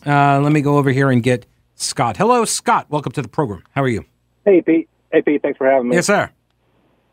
Uh, 0.05 0.41
let 0.41 0.53
me 0.53 0.61
go 0.61 0.79
over 0.79 0.91
here 0.91 1.11
and 1.11 1.23
get 1.23 1.47
Scott. 1.75 2.17
Hello, 2.17 2.45
Scott. 2.45 2.87
Welcome 2.91 3.13
to 3.13 3.23
the 3.23 3.29
program. 3.29 3.63
How 3.73 3.83
are 3.83 3.89
you? 3.89 4.05
Hey, 4.45 4.63
Pete. 4.63 4.89
Hey, 5.11 5.23
Pete. 5.23 5.43
Thanks 5.43 5.59
for 5.59 5.67
having 5.67 5.89
me. 5.89 5.97
Yes, 5.97 6.07
sir. 6.07 6.31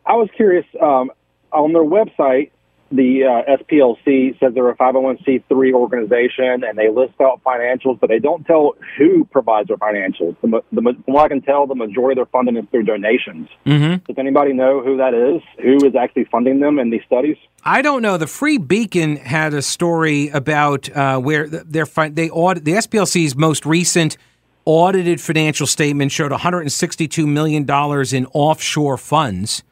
I 0.05 0.13
was 0.13 0.29
curious 0.35 0.65
um, 0.81 1.11
on 1.51 1.73
their 1.73 1.83
website. 1.83 2.51
The 2.91 3.23
uh, 3.23 3.57
SPLC 3.57 4.39
says 4.39 4.53
they're 4.53 4.69
a 4.69 4.75
501c3 4.75 5.73
organization, 5.73 6.63
and 6.63 6.77
they 6.77 6.89
list 6.89 7.13
out 7.19 7.41
financials, 7.43 7.99
but 7.99 8.07
they 8.07 8.19
don't 8.19 8.45
tell 8.45 8.75
who 8.99 9.25
provides 9.25 9.69
their 9.69 9.77
financials. 9.77 10.35
The, 10.41 10.61
the, 10.71 10.81
from 10.81 11.13
what 11.13 11.25
I 11.25 11.27
can 11.29 11.41
tell, 11.41 11.65
the 11.65 11.73
majority 11.73 12.19
of 12.19 12.27
their 12.27 12.31
funding 12.31 12.55
is 12.55 12.65
through 12.69 12.83
donations. 12.83 13.49
Mm-hmm. 13.65 14.05
Does 14.05 14.17
anybody 14.19 14.53
know 14.53 14.83
who 14.83 14.97
that 14.97 15.15
is? 15.15 15.41
Who 15.63 15.83
is 15.87 15.95
actually 15.95 16.25
funding 16.25 16.59
them 16.59 16.77
in 16.77 16.91
these 16.91 17.01
studies? 17.07 17.37
I 17.63 17.81
don't 17.81 18.03
know. 18.03 18.17
The 18.17 18.27
Free 18.27 18.59
Beacon 18.59 19.15
had 19.15 19.55
a 19.55 19.63
story 19.63 20.29
about 20.29 20.95
uh, 20.95 21.17
where 21.19 21.47
they're 21.47 21.87
they 22.11 22.29
audit 22.29 22.63
the 22.63 22.73
SPLC's 22.73 23.35
most 23.35 23.65
recent 23.65 24.17
audited 24.65 25.19
financial 25.19 25.65
statement 25.65 26.11
showed 26.11 26.31
162 26.31 27.25
million 27.25 27.63
dollars 27.63 28.13
in 28.13 28.27
offshore 28.33 28.97
funds 28.97 29.63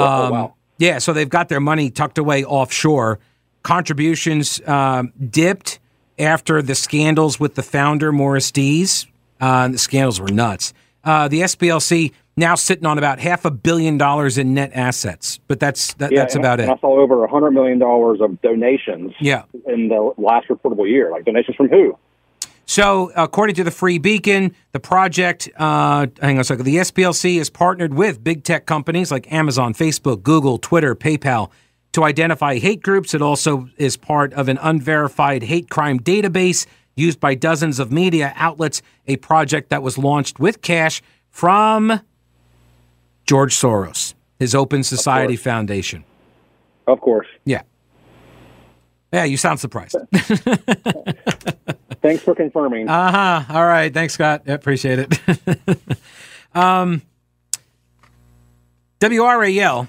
Oh, 0.00 0.24
um, 0.24 0.32
wow. 0.32 0.54
Yeah, 0.78 0.98
so 0.98 1.12
they've 1.12 1.28
got 1.28 1.48
their 1.48 1.60
money 1.60 1.90
tucked 1.90 2.18
away 2.18 2.44
offshore. 2.44 3.18
Contributions 3.62 4.66
um, 4.66 5.12
dipped 5.18 5.78
after 6.18 6.62
the 6.62 6.74
scandals 6.74 7.38
with 7.38 7.54
the 7.54 7.62
founder, 7.62 8.12
Morris 8.12 8.50
Dees. 8.50 9.06
Uh, 9.40 9.68
the 9.68 9.78
scandals 9.78 10.20
were 10.20 10.28
nuts. 10.28 10.72
Uh, 11.04 11.28
the 11.28 11.40
SPLC 11.40 12.12
now 12.36 12.54
sitting 12.54 12.86
on 12.86 12.98
about 12.98 13.18
half 13.18 13.44
a 13.44 13.50
billion 13.50 13.98
dollars 13.98 14.38
in 14.38 14.54
net 14.54 14.70
assets, 14.74 15.38
but 15.48 15.60
that's 15.60 15.94
that, 15.94 16.12
yeah, 16.12 16.20
that's 16.20 16.34
about 16.34 16.60
I, 16.60 16.64
it. 16.64 16.68
I 16.68 16.76
saw 16.78 17.00
over 17.00 17.24
a 17.24 17.30
hundred 17.30 17.52
million 17.52 17.78
dollars 17.78 18.20
of 18.20 18.40
donations. 18.40 19.12
Yeah. 19.20 19.44
in 19.66 19.88
the 19.88 20.12
last 20.16 20.48
reportable 20.48 20.88
year, 20.88 21.10
like 21.10 21.24
donations 21.24 21.56
from 21.56 21.68
who? 21.68 21.98
So, 22.70 23.10
according 23.16 23.56
to 23.56 23.64
the 23.64 23.72
Free 23.72 23.98
Beacon, 23.98 24.54
the 24.70 24.78
project, 24.78 25.50
uh, 25.56 26.06
hang 26.22 26.36
on 26.36 26.40
a 26.42 26.44
second, 26.44 26.66
the 26.66 26.76
SPLC 26.76 27.40
is 27.40 27.50
partnered 27.50 27.94
with 27.94 28.22
big 28.22 28.44
tech 28.44 28.64
companies 28.64 29.10
like 29.10 29.32
Amazon, 29.32 29.74
Facebook, 29.74 30.22
Google, 30.22 30.56
Twitter, 30.56 30.94
PayPal 30.94 31.50
to 31.94 32.04
identify 32.04 32.58
hate 32.60 32.80
groups. 32.80 33.12
It 33.12 33.22
also 33.22 33.68
is 33.76 33.96
part 33.96 34.32
of 34.34 34.48
an 34.48 34.56
unverified 34.62 35.42
hate 35.42 35.68
crime 35.68 35.98
database 35.98 36.64
used 36.94 37.18
by 37.18 37.34
dozens 37.34 37.80
of 37.80 37.90
media 37.90 38.32
outlets, 38.36 38.82
a 39.08 39.16
project 39.16 39.70
that 39.70 39.82
was 39.82 39.98
launched 39.98 40.38
with 40.38 40.62
cash 40.62 41.02
from 41.28 42.00
George 43.26 43.52
Soros, 43.52 44.14
his 44.38 44.54
Open 44.54 44.84
Society 44.84 45.34
Foundation. 45.34 46.04
Of 46.86 47.00
course. 47.00 47.26
Yeah. 47.44 47.62
Yeah, 49.12 49.24
you 49.24 49.38
sound 49.38 49.58
surprised. 49.58 49.96
Thanks 52.10 52.24
for 52.24 52.34
confirming. 52.34 52.88
Uh 52.88 53.12
huh. 53.12 53.54
All 53.54 53.64
right. 53.64 53.94
Thanks, 53.94 54.14
Scott. 54.14 54.42
I 54.48 54.50
appreciate 54.50 54.98
it. 54.98 55.20
um, 56.56 57.02
WRAL, 58.98 59.86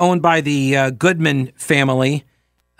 owned 0.00 0.20
by 0.20 0.40
the 0.40 0.76
uh, 0.76 0.90
Goodman 0.90 1.52
family, 1.54 2.24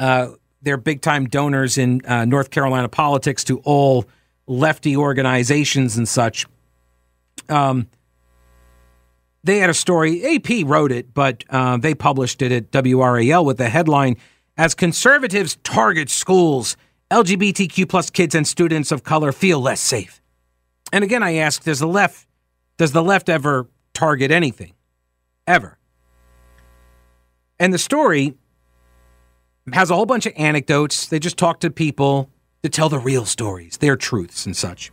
uh, 0.00 0.30
they're 0.60 0.76
big 0.76 1.02
time 1.02 1.26
donors 1.26 1.78
in 1.78 2.04
uh, 2.04 2.24
North 2.24 2.50
Carolina 2.50 2.88
politics 2.88 3.44
to 3.44 3.60
all 3.60 4.06
lefty 4.48 4.96
organizations 4.96 5.96
and 5.96 6.08
such. 6.08 6.46
Um, 7.48 7.86
they 9.44 9.58
had 9.58 9.70
a 9.70 9.74
story. 9.74 10.34
AP 10.34 10.66
wrote 10.66 10.90
it, 10.90 11.14
but 11.14 11.44
uh, 11.48 11.76
they 11.76 11.94
published 11.94 12.42
it 12.42 12.50
at 12.50 12.72
WRAL 12.72 13.44
with 13.44 13.58
the 13.58 13.68
headline 13.68 14.16
As 14.56 14.74
conservatives 14.74 15.58
target 15.62 16.10
schools, 16.10 16.76
LGBTQ 17.10 17.88
plus 17.88 18.10
kids 18.10 18.34
and 18.34 18.46
students 18.46 18.92
of 18.92 19.02
color 19.02 19.32
feel 19.32 19.60
less 19.60 19.80
safe. 19.80 20.20
And 20.92 21.04
again, 21.04 21.22
I 21.22 21.36
ask, 21.36 21.64
does 21.64 21.80
the 21.80 21.88
left 21.88 22.26
does 22.80 22.92
the 22.92 23.02
left 23.02 23.28
ever 23.28 23.68
target 23.92 24.30
anything? 24.30 24.72
Ever. 25.46 25.76
And 27.58 27.74
the 27.74 27.78
story 27.78 28.38
has 29.74 29.90
a 29.90 29.94
whole 29.94 30.06
bunch 30.06 30.24
of 30.24 30.32
anecdotes. 30.34 31.06
They 31.06 31.18
just 31.18 31.36
talk 31.36 31.60
to 31.60 31.70
people 31.70 32.30
to 32.62 32.70
tell 32.70 32.88
the 32.88 32.98
real 32.98 33.26
stories, 33.26 33.76
their 33.76 33.96
truths 33.96 34.46
and 34.46 34.56
such. 34.56 34.90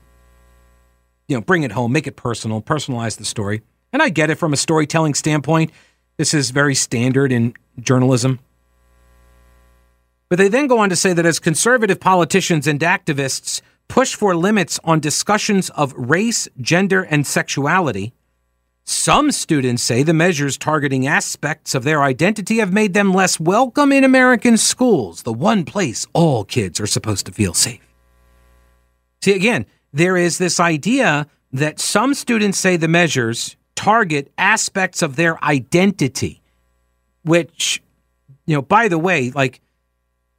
You 1.29 1.37
know, 1.37 1.41
bring 1.41 1.63
it 1.63 1.71
home, 1.71 1.93
make 1.93 2.07
it 2.07 2.17
personal, 2.17 2.61
personalize 2.61 3.17
the 3.17 3.23
story. 3.23 3.61
And 3.93 4.03
I 4.03 4.09
get 4.09 4.29
it 4.29 4.35
from 4.35 4.51
a 4.51 4.57
storytelling 4.57 5.13
standpoint. 5.13 5.71
This 6.17 6.33
is 6.33 6.49
very 6.49 6.75
standard 6.75 7.31
in 7.31 7.53
journalism. 7.79 8.39
But 10.29 10.37
they 10.37 10.49
then 10.49 10.67
go 10.67 10.79
on 10.79 10.89
to 10.89 10.95
say 10.95 11.13
that 11.13 11.25
as 11.25 11.39
conservative 11.39 11.99
politicians 11.99 12.67
and 12.67 12.79
activists 12.79 13.61
push 13.87 14.15
for 14.15 14.35
limits 14.35 14.79
on 14.83 14.99
discussions 14.99 15.69
of 15.71 15.93
race, 15.93 16.47
gender, 16.59 17.03
and 17.03 17.25
sexuality, 17.25 18.13
some 18.83 19.31
students 19.31 19.83
say 19.83 20.03
the 20.03 20.13
measures 20.13 20.57
targeting 20.57 21.07
aspects 21.07 21.75
of 21.75 21.83
their 21.83 22.03
identity 22.03 22.57
have 22.57 22.71
made 22.71 22.93
them 22.93 23.13
less 23.13 23.39
welcome 23.39 23.91
in 23.91 24.03
American 24.03 24.57
schools, 24.57 25.23
the 25.23 25.33
one 25.33 25.65
place 25.65 26.07
all 26.13 26.43
kids 26.45 26.79
are 26.79 26.87
supposed 26.87 27.25
to 27.25 27.31
feel 27.31 27.53
safe. 27.53 27.81
See, 29.21 29.33
again, 29.33 29.65
there 29.91 30.15
is 30.15 30.37
this 30.37 30.59
idea 30.59 31.27
that 31.51 31.79
some 31.79 32.13
students 32.13 32.59
say 32.59 32.77
the 32.77 32.87
measures 32.87 33.55
target 33.75 34.31
aspects 34.37 35.01
of 35.01 35.15
their 35.15 35.43
identity, 35.43 36.41
which, 37.23 37.81
you 38.45 38.55
know, 38.55 38.61
by 38.61 38.87
the 38.87 38.97
way, 38.97 39.31
like 39.31 39.59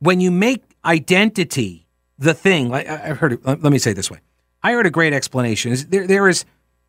when 0.00 0.20
you 0.20 0.30
make 0.30 0.62
identity 0.84 1.86
the 2.18 2.34
thing, 2.34 2.68
like 2.68 2.88
I 2.88 3.14
heard 3.14 3.34
it, 3.34 3.44
let 3.44 3.62
me 3.62 3.78
say 3.78 3.92
it 3.92 3.94
this 3.94 4.10
way. 4.10 4.18
I 4.62 4.72
heard 4.72 4.86
a 4.86 4.90
great 4.90 5.12
explanation. 5.12 5.76
There, 5.88 6.06
there 6.06 6.28
is 6.28 6.44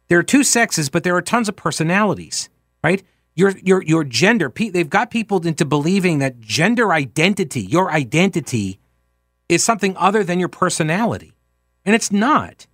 there 0.07 0.17
are 0.17 0.23
two 0.23 0.43
sexes, 0.43 0.89
but 0.89 1.03
there 1.03 1.15
are 1.15 1.21
tons 1.21 1.47
of 1.47 1.55
personalities, 1.55 2.49
right? 2.83 3.03
Your 3.35 3.51
your 3.59 3.83
your 3.83 4.03
gender. 4.03 4.51
They've 4.55 4.89
got 4.89 5.11
people 5.11 5.45
into 5.45 5.65
believing 5.65 6.19
that 6.19 6.39
gender 6.39 6.91
identity, 6.91 7.61
your 7.61 7.91
identity, 7.91 8.79
is 9.47 9.63
something 9.63 9.95
other 9.97 10.23
than 10.23 10.39
your 10.39 10.49
personality, 10.49 11.33
and 11.85 11.95
it's 11.95 12.11
not. 12.11 12.65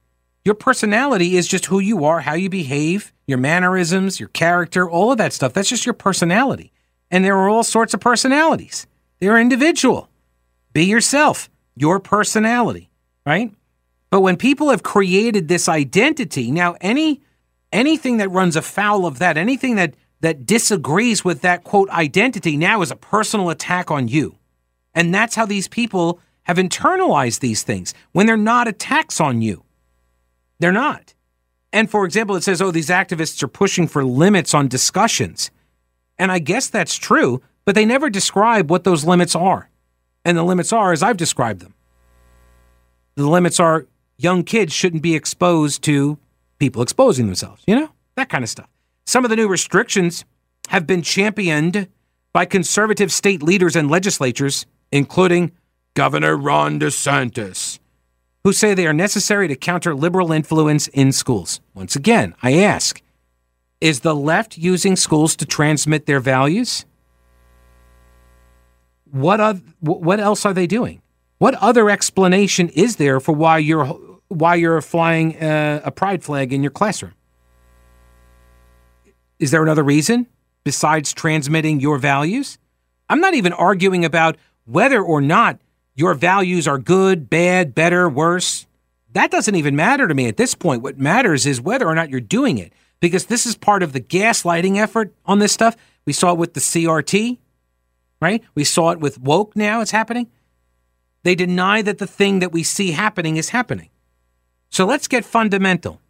Your 0.46 0.56
personality 0.56 1.38
is 1.38 1.48
just 1.48 1.66
who 1.66 1.80
you 1.80 2.06
are, 2.06 2.22
how 2.22 2.36
you 2.36 2.50
behave, 2.50 3.12
your 3.26 3.40
mannerisms, 3.40 4.20
your 4.20 4.30
character, 4.30 4.88
all 4.88 5.12
of 5.12 5.18
that 5.18 5.34
stuff. 5.34 5.54
That's 5.54 5.70
just 5.70 5.86
your 5.86 5.94
personality, 5.94 6.72
and 7.12 7.26
there 7.26 7.38
are 7.38 7.50
all 7.50 7.64
sorts 7.64 7.94
of 7.94 8.00
personalities. 8.00 8.88
They're 9.20 9.38
individual. 9.38 10.10
Be 10.76 10.84
yourself, 10.84 11.50
your 11.78 12.02
personality, 12.02 12.90
right? 13.26 13.50
But 14.10 14.20
when 14.20 14.36
people 14.36 14.72
have 14.72 14.84
created 14.84 15.48
this 15.48 15.70
identity, 15.70 16.52
now 16.52 16.76
any 16.82 17.22
anything 17.72 18.18
that 18.18 18.28
runs 18.28 18.58
afoul 18.58 19.06
of 19.06 19.18
that, 19.20 19.38
anything 19.38 19.78
that 19.78 19.94
that 20.20 20.46
disagrees 20.46 21.24
with 21.24 21.40
that 21.44 21.64
quote 21.64 21.90
identity 21.92 22.58
now 22.58 22.82
is 22.82 22.92
a 22.92 22.98
personal 22.98 23.50
attack 23.50 23.90
on 23.90 24.10
you. 24.10 24.38
And 24.94 25.16
that's 25.16 25.36
how 25.36 25.46
these 25.46 25.70
people 25.70 26.20
have 26.44 26.58
internalized 26.58 27.40
these 27.40 27.64
things 27.64 27.94
when 28.12 28.26
they're 28.26 28.36
not 28.36 28.68
attacks 28.68 29.22
on 29.22 29.42
you. 29.42 29.64
They're 30.60 30.74
not. 30.74 31.14
And 31.72 31.90
for 31.90 32.04
example, 32.04 32.36
it 32.36 32.44
says, 32.44 32.62
oh, 32.62 32.72
these 32.72 32.90
activists 32.90 33.42
are 33.42 33.48
pushing 33.48 33.88
for 33.88 34.04
limits 34.04 34.54
on 34.54 34.68
discussions. 34.68 35.52
And 36.20 36.34
I 36.34 36.40
guess 36.40 36.68
that's 36.68 36.98
true, 36.98 37.42
but 37.64 37.76
they 37.76 37.86
never 37.86 38.10
describe 38.10 38.70
what 38.70 38.84
those 38.84 39.06
limits 39.06 39.38
are. 39.38 39.70
And 40.26 40.38
the 40.38 40.44
limits 40.44 40.74
are 40.74 40.92
as 40.92 41.04
I've 41.04 41.18
described 41.18 41.62
them. 41.62 41.74
The 43.16 43.30
limits 43.30 43.60
are 43.60 43.86
young 44.18 44.44
kids 44.44 44.74
shouldn't 44.74 45.04
be 45.04 45.16
exposed 45.16 45.84
to 45.84 46.18
people 46.60 46.82
exposing 46.82 47.28
themselves, 47.28 47.64
you 47.68 47.76
know, 47.76 47.90
that 48.16 48.30
kind 48.30 48.44
of 48.44 48.50
stuff. 48.50 48.68
Some 49.06 49.24
of 49.24 49.30
the 49.30 49.36
new 49.36 49.48
restrictions 49.48 50.26
have 50.70 50.88
been 50.88 51.02
championed 51.02 51.88
by 52.34 52.46
conservative 52.46 53.12
state 53.12 53.44
leaders 53.44 53.76
and 53.76 53.90
legislatures, 53.90 54.66
including 54.92 55.52
Governor 55.94 56.36
Ron 56.36 56.80
DeSantis, 56.80 57.80
who 58.44 58.52
say 58.52 58.74
they 58.74 58.88
are 58.88 58.94
necessary 58.94 59.48
to 59.48 59.56
counter 59.56 59.96
liberal 59.96 60.32
influence 60.32 60.88
in 60.90 61.12
schools. 61.12 61.62
Once 61.74 61.96
again, 61.96 62.36
I 62.42 62.56
ask 62.56 63.02
is 63.82 64.00
the 64.00 64.16
left 64.16 64.58
using 64.58 64.96
schools 64.96 65.36
to 65.36 65.46
transmit 65.46 66.06
their 66.06 66.20
values? 66.20 66.86
What, 69.12 69.40
are, 69.40 69.54
what 69.82 70.20
else 70.20 70.46
are 70.46 70.54
they 70.54 70.68
doing? 70.68 71.02
What 71.38 71.54
other 71.56 71.90
explanation 71.90 72.70
is 72.70 72.96
there 72.96 73.20
for 73.20 73.34
why 73.34 73.58
you're 73.58 73.86
why 74.28 74.56
you're 74.56 74.82
flying 74.82 75.36
a, 75.42 75.82
a 75.86 75.92
pride 75.92 76.24
flag 76.24 76.52
in 76.52 76.64
your 76.64 76.72
classroom? 76.72 77.14
Is 79.40 79.52
there 79.52 79.62
another 79.62 79.84
reason 79.84 80.28
besides 80.64 81.14
transmitting 81.14 81.80
your 81.80 81.98
values? 81.98 82.58
I'm 83.10 83.20
not 83.20 83.34
even 83.34 83.54
arguing 83.54 84.06
about 84.06 84.38
whether 84.66 85.02
or 85.02 85.22
not 85.22 85.60
your 85.94 86.14
values 86.14 86.68
are 86.68 86.78
good, 86.78 87.30
bad, 87.30 87.76
better, 87.76 88.10
worse. 88.10 88.66
That 89.14 89.32
doesn't 89.32 89.56
even 89.56 89.76
matter 89.76 90.08
to 90.08 90.14
me 90.14 90.28
at 90.28 90.38
this 90.38 90.56
point. 90.56 90.82
What 90.82 90.98
matters 90.98 91.46
is 91.46 91.62
whether 91.62 91.88
or 91.88 91.96
not 91.96 92.10
you're 92.10 92.20
doing 92.20 92.58
it, 92.58 92.74
because 93.00 93.28
this 93.28 93.46
is 93.46 93.56
part 93.56 93.84
of 93.84 93.94
the 93.94 94.02
gaslighting 94.02 94.78
effort 94.78 95.14
on 95.26 95.40
this 95.40 95.54
stuff. 95.54 95.76
We 96.06 96.14
saw 96.14 96.32
it 96.32 96.38
with 96.38 96.54
the 96.54 96.60
CRT, 96.60 97.38
right? 98.22 98.44
We 98.54 98.64
saw 98.64 98.92
it 98.92 99.00
with 99.00 99.20
woke 99.20 99.56
now, 99.56 99.82
it's 99.82 99.92
happening. 99.92 100.28
They 101.24 101.36
deny 101.36 101.82
that 101.82 101.98
the 101.98 102.08
thing 102.08 102.40
that 102.40 102.52
we 102.52 102.64
see 102.64 102.92
happening 102.92 103.38
is 103.38 103.50
happening. 103.50 103.90
So 104.70 104.86
let's 104.86 105.08
get 105.08 105.26
fundamental, 105.26 106.02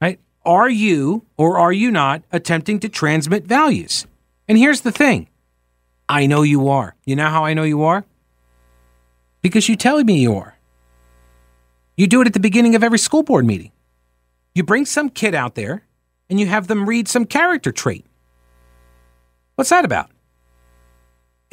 right? 0.00 0.20
Are 0.44 0.68
you 0.68 1.24
or 1.36 1.58
are 1.58 1.72
you 1.72 1.90
not 1.90 2.22
attempting 2.30 2.80
to 2.80 2.88
transmit 2.88 3.44
values? 3.46 4.06
And 4.46 4.58
here's 4.58 4.82
the 4.82 4.92
thing 4.92 5.28
I 6.08 6.26
know 6.26 6.42
you 6.42 6.68
are. 6.68 6.94
You 7.04 7.16
know 7.16 7.28
how 7.28 7.44
I 7.44 7.54
know 7.54 7.62
you 7.62 7.82
are? 7.82 8.04
Because 9.42 9.68
you 9.68 9.76
tell 9.76 10.02
me 10.04 10.18
you 10.20 10.36
are. 10.36 10.56
You 11.96 12.06
do 12.06 12.20
it 12.20 12.26
at 12.26 12.32
the 12.32 12.40
beginning 12.40 12.74
of 12.74 12.82
every 12.82 12.98
school 12.98 13.22
board 13.22 13.46
meeting. 13.46 13.72
You 14.54 14.62
bring 14.62 14.86
some 14.86 15.08
kid 15.08 15.34
out 15.34 15.54
there 15.54 15.84
and 16.28 16.38
you 16.38 16.46
have 16.46 16.66
them 16.66 16.88
read 16.88 17.08
some 17.08 17.24
character 17.24 17.72
trait. 17.72 18.06
What's 19.54 19.70
that 19.70 19.84
about? 19.84 20.10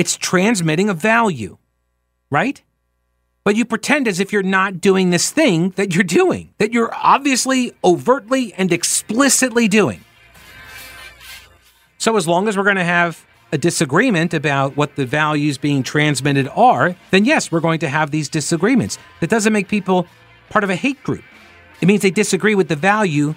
It's 0.01 0.17
transmitting 0.17 0.89
a 0.89 0.93
value, 0.93 1.57
right? 2.29 2.61
but 3.43 3.55
you 3.55 3.65
pretend 3.65 4.07
as 4.07 4.19
if 4.19 4.31
you're 4.31 4.43
not 4.43 4.79
doing 4.79 5.09
this 5.09 5.31
thing 5.31 5.71
that 5.71 5.95
you're 5.95 6.03
doing, 6.03 6.53
that 6.59 6.73
you're 6.73 6.93
obviously, 6.93 7.73
overtly, 7.83 8.53
and 8.53 8.71
explicitly 8.71 9.67
doing. 9.67 10.03
So, 11.97 12.17
as 12.17 12.27
long 12.27 12.47
as 12.47 12.57
we're 12.57 12.63
going 12.63 12.75
to 12.77 12.83
have 12.83 13.25
a 13.51 13.57
disagreement 13.57 14.33
about 14.33 14.77
what 14.77 14.95
the 14.95 15.05
values 15.05 15.57
being 15.57 15.83
transmitted 15.83 16.47
are, 16.55 16.95
then 17.11 17.25
yes, 17.25 17.51
we're 17.51 17.59
going 17.59 17.79
to 17.79 17.89
have 17.89 18.11
these 18.11 18.29
disagreements. 18.29 18.97
That 19.19 19.29
doesn't 19.29 19.51
make 19.51 19.67
people 19.67 20.07
part 20.49 20.63
of 20.63 20.69
a 20.69 20.75
hate 20.75 21.03
group. 21.03 21.23
It 21.81 21.87
means 21.87 22.01
they 22.01 22.11
disagree 22.11 22.55
with 22.55 22.69
the 22.69 22.75
value 22.75 23.35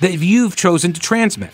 that 0.00 0.12
you've 0.12 0.56
chosen 0.56 0.92
to 0.92 1.00
transmit. 1.00 1.52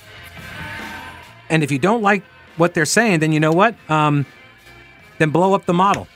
And 1.49 1.63
if 1.63 1.71
you 1.71 1.79
don't 1.79 2.03
like 2.03 2.23
what 2.57 2.75
they're 2.75 2.87
saying, 2.87 3.21
then 3.21 3.33
you 3.33 3.41
know 3.41 3.53
what? 3.53 3.75
Um, 3.91 4.27
then 5.21 5.31
blow 5.31 5.53
up 5.53 5.67
the 5.67 5.75
model 5.75 6.09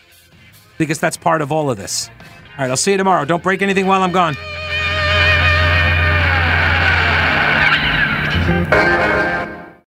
because 0.79 0.99
that's 0.99 1.17
part 1.17 1.43
of 1.43 1.53
all 1.53 1.71
of 1.71 1.77
this. 1.77 2.09
All 2.53 2.61
right, 2.61 2.71
I'll 2.71 2.77
see 2.77 2.93
you 2.93 2.97
tomorrow. 2.97 3.25
Don't 3.27 3.43
break 3.43 3.61
anything 3.61 3.87
while 3.87 4.03
I'm 4.03 4.13
gone. 4.13 4.35